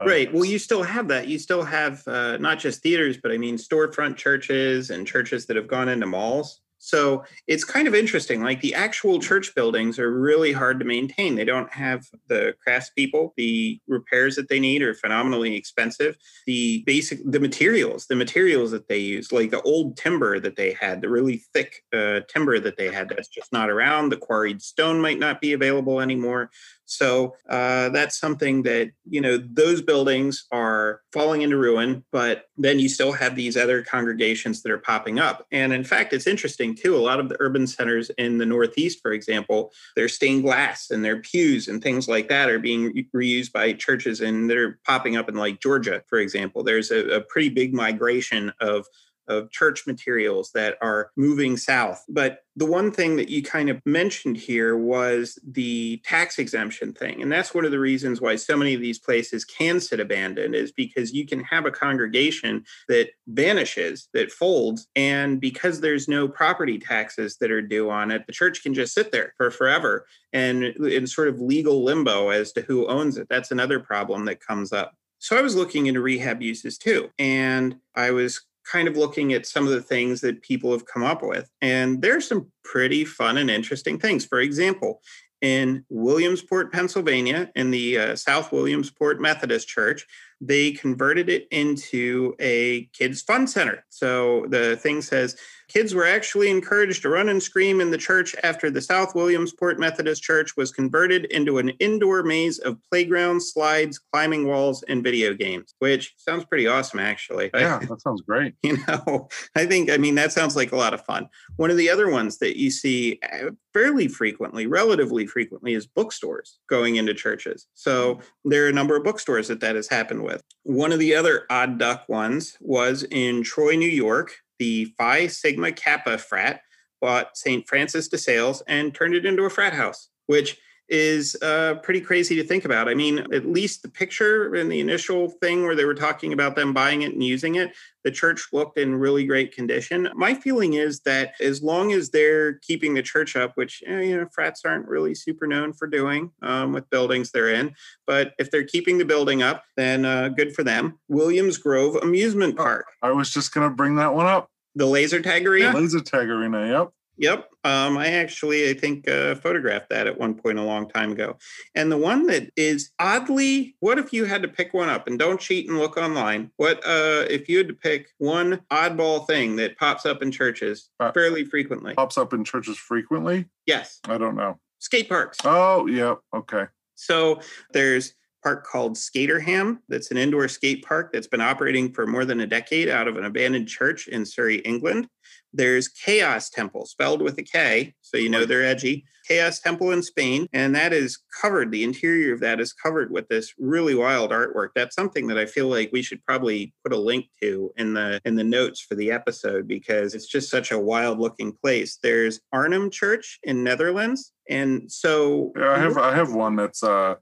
[0.00, 0.32] uh, right.
[0.32, 1.28] Well, you still have that.
[1.28, 5.56] You still have uh, not just theaters, but I mean, storefront churches and churches that
[5.56, 6.62] have gone into malls.
[6.84, 8.42] So it's kind of interesting.
[8.42, 11.34] Like the actual church buildings are really hard to maintain.
[11.34, 13.30] They don't have the craftspeople.
[13.38, 16.18] The repairs that they need are phenomenally expensive.
[16.46, 20.74] The basic, the materials, the materials that they use, like the old timber that they
[20.74, 24.10] had, the really thick uh, timber that they had, that's just not around.
[24.10, 26.50] The quarried stone might not be available anymore.
[26.86, 32.78] So uh, that's something that, you know, those buildings are falling into ruin, but then
[32.78, 35.46] you still have these other congregations that are popping up.
[35.50, 36.96] And in fact, it's interesting too.
[36.96, 41.04] A lot of the urban centers in the Northeast, for example, their stained glass and
[41.04, 45.28] their pews and things like that are being reused by churches and they're popping up
[45.28, 46.62] in like Georgia, for example.
[46.62, 48.86] There's a, a pretty big migration of
[49.28, 52.04] of church materials that are moving south.
[52.08, 57.20] But the one thing that you kind of mentioned here was the tax exemption thing.
[57.20, 60.54] And that's one of the reasons why so many of these places can sit abandoned,
[60.54, 64.86] is because you can have a congregation that vanishes, that folds.
[64.94, 68.94] And because there's no property taxes that are due on it, the church can just
[68.94, 73.26] sit there for forever and in sort of legal limbo as to who owns it.
[73.28, 74.94] That's another problem that comes up.
[75.18, 77.10] So I was looking into rehab uses too.
[77.18, 81.02] And I was kind of looking at some of the things that people have come
[81.02, 81.48] up with.
[81.60, 84.24] And there's some pretty fun and interesting things.
[84.24, 85.00] For example,
[85.40, 90.06] in Williamsport, Pennsylvania, in the uh, South Williamsport Methodist Church,
[90.40, 93.84] they converted it into a kids' fun center.
[93.88, 95.36] So the thing says
[95.68, 99.78] Kids were actually encouraged to run and scream in the church after the South Williamsport
[99.78, 105.32] Methodist Church was converted into an indoor maze of playgrounds, slides, climbing walls, and video
[105.32, 107.50] games, which sounds pretty awesome, actually.
[107.64, 108.54] Yeah, that sounds great.
[108.62, 111.28] You know, I think, I mean, that sounds like a lot of fun.
[111.56, 116.60] One of the other ones that you see uh, fairly frequently, relatively frequently, is bookstores
[116.70, 117.66] going into churches.
[117.74, 120.40] So there are a number of bookstores that that has happened with.
[120.62, 125.72] One of the other odd duck ones was in Troy, New York the Phi Sigma
[125.72, 126.60] Kappa frat
[127.00, 127.66] bought St.
[127.68, 130.58] Francis de Sales and turned it into a frat house, which
[130.88, 132.88] is uh, pretty crazy to think about.
[132.88, 136.56] I mean, at least the picture in the initial thing where they were talking about
[136.56, 137.72] them buying it and using it,
[138.04, 140.10] the church looked in really great condition.
[140.14, 144.16] My feeling is that as long as they're keeping the church up, which eh, you
[144.16, 147.74] know frats aren't really super known for doing um, with buildings they're in,
[148.06, 150.98] but if they're keeping the building up, then uh, good for them.
[151.08, 152.86] Williams Grove Amusement Park.
[153.02, 154.50] I was just going to bring that one up.
[154.74, 155.72] The laser tag arena.
[155.72, 156.66] The laser tag arena.
[156.66, 156.92] Yep.
[157.16, 157.48] Yep.
[157.64, 161.36] Um, I actually, I think, uh, photographed that at one point a long time ago.
[161.74, 165.18] And the one that is oddly, what if you had to pick one up and
[165.18, 166.50] don't cheat and look online?
[166.56, 170.90] What uh, if you had to pick one oddball thing that pops up in churches
[171.00, 171.94] uh, fairly frequently?
[171.94, 173.46] Pops up in churches frequently?
[173.66, 174.00] Yes.
[174.08, 174.58] I don't know.
[174.80, 175.38] Skate parks.
[175.44, 176.16] Oh, yeah.
[176.34, 176.64] Okay.
[176.96, 177.40] So
[177.72, 179.80] there's park called Skaterham.
[179.88, 183.16] That's an indoor skate park that's been operating for more than a decade out of
[183.16, 185.08] an abandoned church in Surrey, England.
[185.54, 189.04] There's Kaos Temple, spelled with a K, so you know they're edgy.
[189.26, 191.70] Kaos Temple in Spain, and that is covered.
[191.70, 194.70] The interior of that is covered with this really wild artwork.
[194.74, 198.20] That's something that I feel like we should probably put a link to in the
[198.24, 201.98] in the notes for the episode because it's just such a wild looking place.
[202.02, 207.14] There's Arnhem Church in Netherlands, and so I have I have one that's uh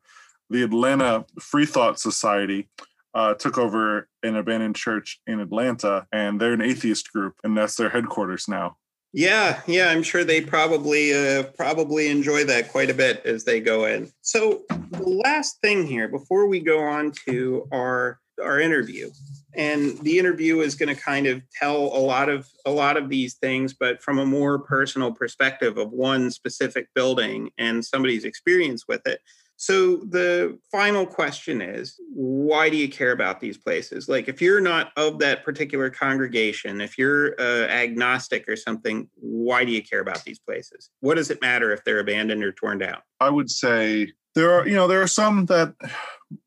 [0.50, 2.68] the Atlanta Free Thought Society
[3.14, 7.76] uh, took over an abandoned church in Atlanta, and they're an atheist group, and that's
[7.76, 8.76] their headquarters now.
[9.14, 13.60] Yeah, yeah, I'm sure they probably uh, probably enjoy that quite a bit as they
[13.60, 14.10] go in.
[14.22, 19.10] So the last thing here before we go on to our our interview,
[19.54, 23.10] and the interview is going to kind of tell a lot of a lot of
[23.10, 28.88] these things, but from a more personal perspective of one specific building and somebody's experience
[28.88, 29.20] with it.
[29.62, 34.08] So the final question is why do you care about these places?
[34.08, 39.64] Like if you're not of that particular congregation, if you're uh, agnostic or something, why
[39.64, 40.90] do you care about these places?
[40.98, 42.98] What does it matter if they're abandoned or torn down?
[43.20, 45.76] I would say there are, you know, there are some that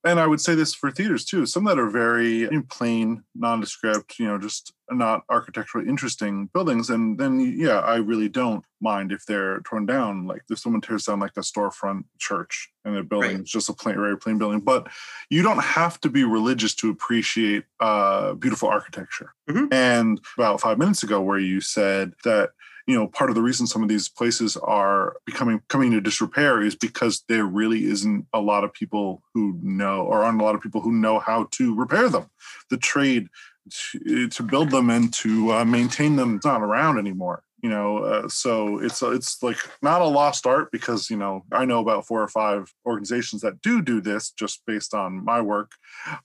[0.04, 4.28] and I would say this for theaters too, some that are very plain, nondescript, you
[4.28, 9.62] know, just not architecturally interesting buildings, and then yeah, I really don't mind if they're
[9.62, 10.28] torn down.
[10.28, 13.40] Like if someone tears down like a storefront church and a building right.
[13.40, 14.60] it's just a plain, very plain building.
[14.60, 14.88] But
[15.30, 19.34] you don't have to be religious to appreciate uh, beautiful architecture.
[19.50, 19.74] Mm-hmm.
[19.74, 22.52] And about five minutes ago, where you said that
[22.88, 26.62] you know part of the reason some of these places are becoming coming into disrepair
[26.62, 30.56] is because there really isn't a lot of people who know or aren't a lot
[30.56, 32.28] of people who know how to repair them.
[32.70, 33.28] The trade
[33.70, 37.98] to, to build them and to uh, maintain them is not around anymore you know
[37.98, 42.06] uh, so it's it's like not a lost art because you know i know about
[42.06, 45.72] four or five organizations that do do this just based on my work.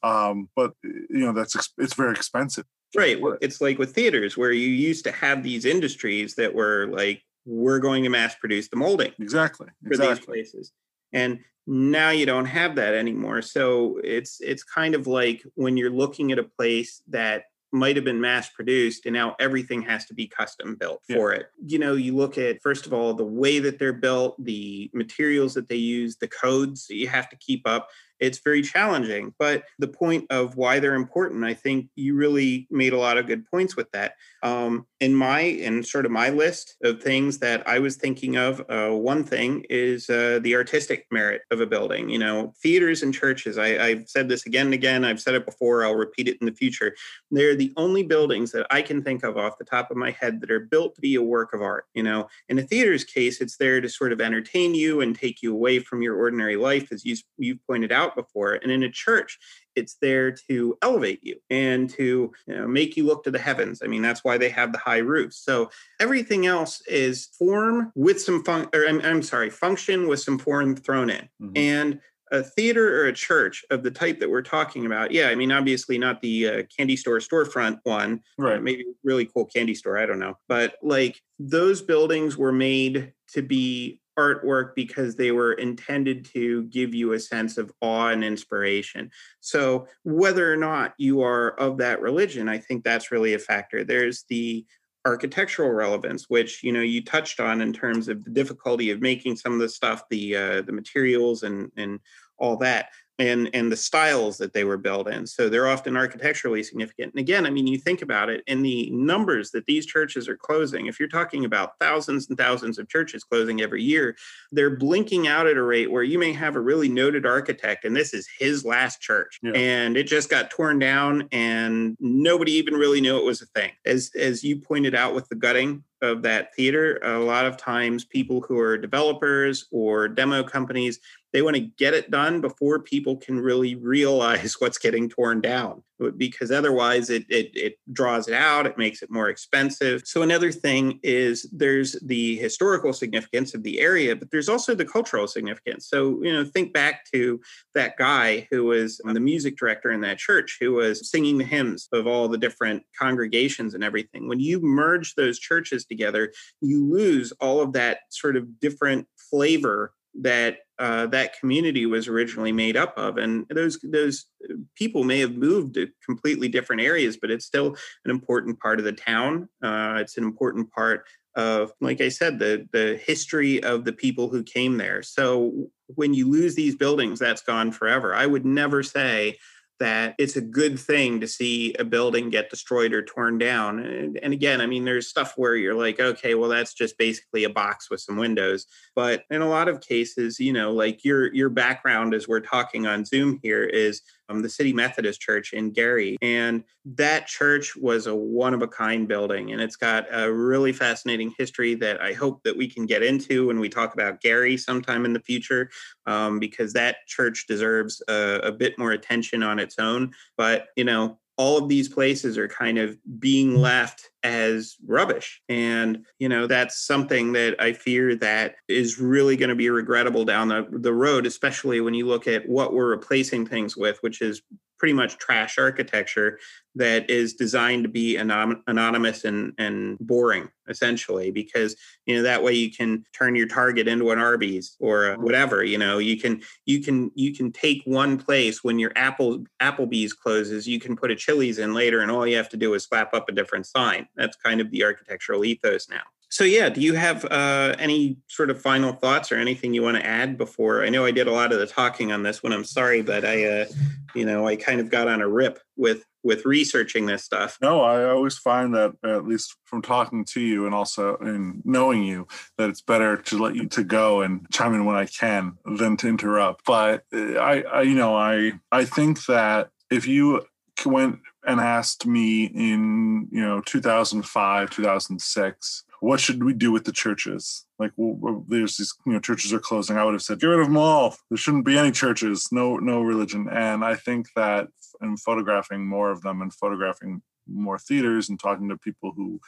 [0.03, 4.69] Um, but you know that's it's very expensive right it's like with theaters where you
[4.69, 9.13] used to have these industries that were like we're going to mass produce the molding
[9.19, 10.17] exactly for exactly.
[10.17, 10.73] these places
[11.13, 15.91] and now you don't have that anymore so it's it's kind of like when you're
[15.91, 20.15] looking at a place that might have been mass produced and now everything has to
[20.15, 21.41] be custom built for yeah.
[21.41, 21.47] it.
[21.65, 25.55] You know, you look at first of all the way that they're built, the materials
[25.55, 27.89] that they use, the codes that you have to keep up
[28.21, 29.35] it's very challenging.
[29.39, 33.27] But the point of why they're important, I think you really made a lot of
[33.27, 34.15] good points with that.
[34.43, 38.61] Um, in my in sort of my list of things that I was thinking of,
[38.69, 42.11] uh, one thing is uh, the artistic merit of a building.
[42.11, 43.59] You know, theaters and churches.
[43.59, 45.05] I, I've said this again and again.
[45.05, 45.85] I've said it before.
[45.85, 46.95] I'll repeat it in the future.
[47.31, 50.41] They're the only buildings that I can think of off the top of my head
[50.41, 51.87] that are built to be a work of art.
[51.95, 55.43] You know, in a theater's case, it's there to sort of entertain you and take
[55.43, 58.55] you away from your ordinary life, as you you've pointed out before.
[58.55, 59.39] And in a church,
[59.77, 63.83] it's there to elevate you and to you know, make you look to the heavens.
[63.85, 65.37] I mean, that's why they have the high roofs.
[65.37, 70.39] So everything else is form with some fun, or I'm, I'm sorry, function with some
[70.39, 71.29] form thrown in.
[71.41, 71.53] Mm-hmm.
[71.57, 72.01] And
[72.33, 75.51] a theater or a church of the type that we're talking about, yeah, I mean,
[75.51, 78.59] obviously not the uh, candy store storefront one, right?
[78.59, 83.13] Uh, maybe really cool candy store, I don't know, but like those buildings were made
[83.33, 88.25] to be artwork because they were intended to give you a sense of awe and
[88.25, 89.11] inspiration.
[89.41, 93.85] So, whether or not you are of that religion, I think that's really a factor.
[93.85, 94.67] There's the
[95.07, 99.35] architectural relevance which you know you touched on in terms of the difficulty of making
[99.35, 102.01] some of the stuff the uh, the materials and and
[102.39, 102.91] all that
[103.21, 105.27] and and the styles that they were built in.
[105.27, 107.13] So they're often architecturally significant.
[107.15, 110.37] And again i mean you think about it in the numbers that these churches are
[110.37, 114.17] closing if you're talking about thousands and thousands of churches closing every year
[114.53, 117.95] they're blinking out at a rate where you may have a really noted architect and
[117.95, 119.39] this is his last church.
[119.43, 119.53] Yeah.
[119.55, 123.73] and it just got torn down and nobody even really knew it was a thing.
[123.85, 128.05] As as you pointed out with the gutting of that theater a lot of times
[128.05, 130.99] people who are developers or demo companies
[131.33, 135.83] they want to get it done before people can really realize what's getting torn down
[136.17, 140.03] because otherwise it, it, it draws it out it makes it more expensive.
[140.05, 144.85] So another thing is there's the historical significance of the area but there's also the
[144.85, 145.89] cultural significance.
[145.89, 147.41] So you know think back to
[147.75, 151.89] that guy who was the music director in that church who was singing the hymns
[151.93, 154.29] of all the different congregations and everything.
[154.29, 159.93] When you merge those churches together you lose all of that sort of different flavor
[160.21, 163.19] that uh, that community was originally made up of.
[163.19, 164.27] And those those
[164.75, 168.87] people may have moved to completely different areas, but it's still an important part of
[168.87, 169.49] the town.
[169.63, 171.05] Uh, it's an important part
[171.37, 175.03] of, like I said, the the history of the people who came there.
[175.03, 178.15] So when you lose these buildings, that's gone forever.
[178.15, 179.37] I would never say
[179.81, 183.81] that it's a good thing to see a building get destroyed or torn down.
[183.81, 187.45] And, and, again, I mean, there's stuff where you're like, okay, well, that's just basically
[187.45, 188.67] a box with some windows.
[188.95, 192.87] But in a lot of cases, you know, like your your background as we're talking
[192.87, 196.17] on Zoom here is um, the City Methodist Church in Gary.
[196.23, 199.53] And that church was a one of a kind building.
[199.53, 203.49] And it's got a really fascinating history that I hope that we can get into
[203.49, 205.71] when we talk about Gary sometime in the future,
[206.07, 210.13] um, because that church deserves a, a bit more attention on its own.
[210.37, 213.63] But, you know, all of these places are kind of being mm-hmm.
[213.63, 215.41] left as rubbish.
[215.49, 220.25] And you know that's something that i fear that is really going to be regrettable
[220.25, 224.21] down the, the road especially when you look at what we're replacing things with which
[224.21, 224.43] is
[224.81, 226.39] pretty much trash architecture
[226.75, 231.77] that is designed to be anon- anonymous and, and boring essentially because
[232.07, 235.23] you know that way you can turn your target into an arby's or mm-hmm.
[235.23, 239.45] whatever you know you can you can you can take one place when your apple
[239.61, 242.73] applebee's closes you can put a chili's in later and all you have to do
[242.73, 244.07] is slap up a different sign.
[244.17, 246.03] That's kind of the architectural ethos now
[246.41, 249.99] so yeah, do you have uh, any sort of final thoughts or anything you want
[249.99, 250.83] to add before?
[250.83, 252.55] I know I did a lot of the talking on this one.
[252.55, 253.67] I'm sorry, but I, uh,
[254.15, 257.59] you know, I kind of got on a rip with with researching this stuff.
[257.61, 262.05] No, I always find that at least from talking to you and also in knowing
[262.05, 262.27] you
[262.57, 265.99] that it's better to let you to go and chime in when I can than
[265.99, 266.65] to interrupt.
[266.65, 270.47] But uh, I, I you know, I I think that if you
[270.87, 276.93] went and asked me in you know 2005 2006 what should we do with the
[276.93, 277.67] churches?
[277.79, 279.97] Like, well, there's these, you know, churches are closing.
[279.97, 281.17] I would have said, get rid of them all.
[281.29, 283.49] There shouldn't be any churches, no, no religion.
[283.51, 284.69] And I think that
[285.03, 289.41] in photographing more of them and photographing more theaters and talking to people who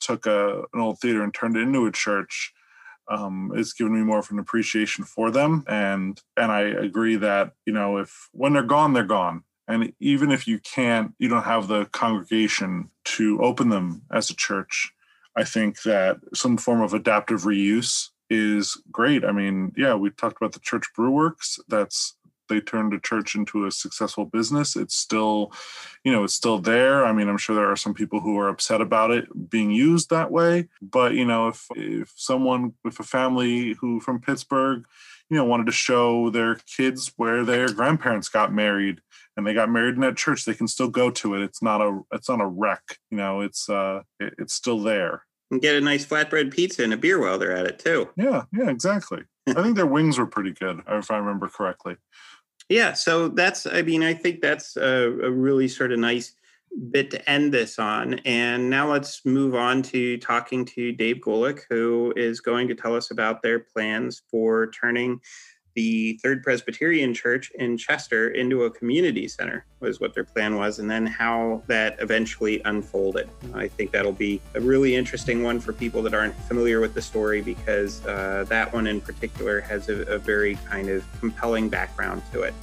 [0.00, 2.52] took a, an old theater and turned it into a church,
[3.10, 5.64] um, it's given me more of an appreciation for them.
[5.66, 9.44] And and I agree that you know if when they're gone, they're gone.
[9.66, 14.36] And even if you can't, you don't have the congregation to open them as a
[14.36, 14.92] church
[15.38, 19.24] I think that some form of adaptive reuse is great.
[19.24, 21.60] I mean, yeah, we talked about the church brewworks.
[21.68, 22.16] That's
[22.48, 24.74] they turned a church into a successful business.
[24.74, 25.52] It's still,
[26.02, 27.04] you know, it's still there.
[27.04, 30.10] I mean, I'm sure there are some people who are upset about it being used
[30.10, 30.68] that way.
[30.82, 34.84] But you know, if if someone, if a family who from Pittsburgh,
[35.30, 39.00] you know, wanted to show their kids where their grandparents got married
[39.36, 41.42] and they got married in that church, they can still go to it.
[41.42, 42.98] It's not a it's not a wreck.
[43.10, 46.92] You know, it's uh it, it's still there and get a nice flatbread pizza and
[46.92, 48.08] a beer while they're at it too.
[48.16, 49.22] Yeah, yeah, exactly.
[49.46, 51.96] I think their wings were pretty good, if I remember correctly.
[52.68, 56.34] Yeah, so that's I mean I think that's a, a really sort of nice
[56.90, 58.14] bit to end this on.
[58.20, 62.94] And now let's move on to talking to Dave Golick, who is going to tell
[62.94, 65.20] us about their plans for turning
[65.78, 70.80] the Third Presbyterian Church in Chester into a community center, was what their plan was,
[70.80, 73.28] and then how that eventually unfolded.
[73.54, 77.02] I think that'll be a really interesting one for people that aren't familiar with the
[77.02, 82.22] story because uh, that one in particular has a, a very kind of compelling background
[82.32, 82.54] to it.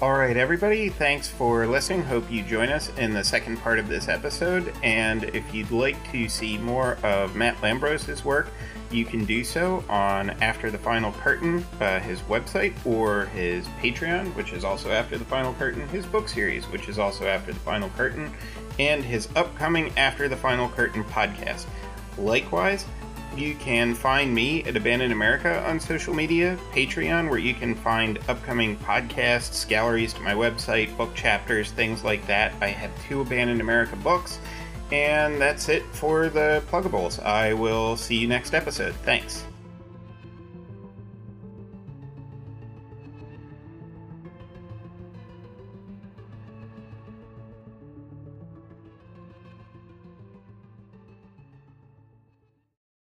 [0.00, 2.02] All right, everybody, thanks for listening.
[2.04, 4.72] Hope you join us in the second part of this episode.
[4.82, 8.48] And if you'd like to see more of Matt Lambros's work,
[8.90, 14.34] you can do so on After the Final Curtain, uh, his website, or his Patreon,
[14.34, 17.60] which is also After the Final Curtain, his book series, which is also After the
[17.60, 18.32] Final Curtain,
[18.78, 21.66] and his upcoming After the Final Curtain podcast.
[22.18, 22.84] Likewise,
[23.36, 28.18] you can find me at Abandoned America on social media, Patreon, where you can find
[28.28, 32.54] upcoming podcasts, galleries to my website, book chapters, things like that.
[32.62, 34.38] I have two Abandoned America books,
[34.92, 37.22] and that's it for the pluggables.
[37.22, 38.94] I will see you next episode.
[39.04, 39.44] Thanks.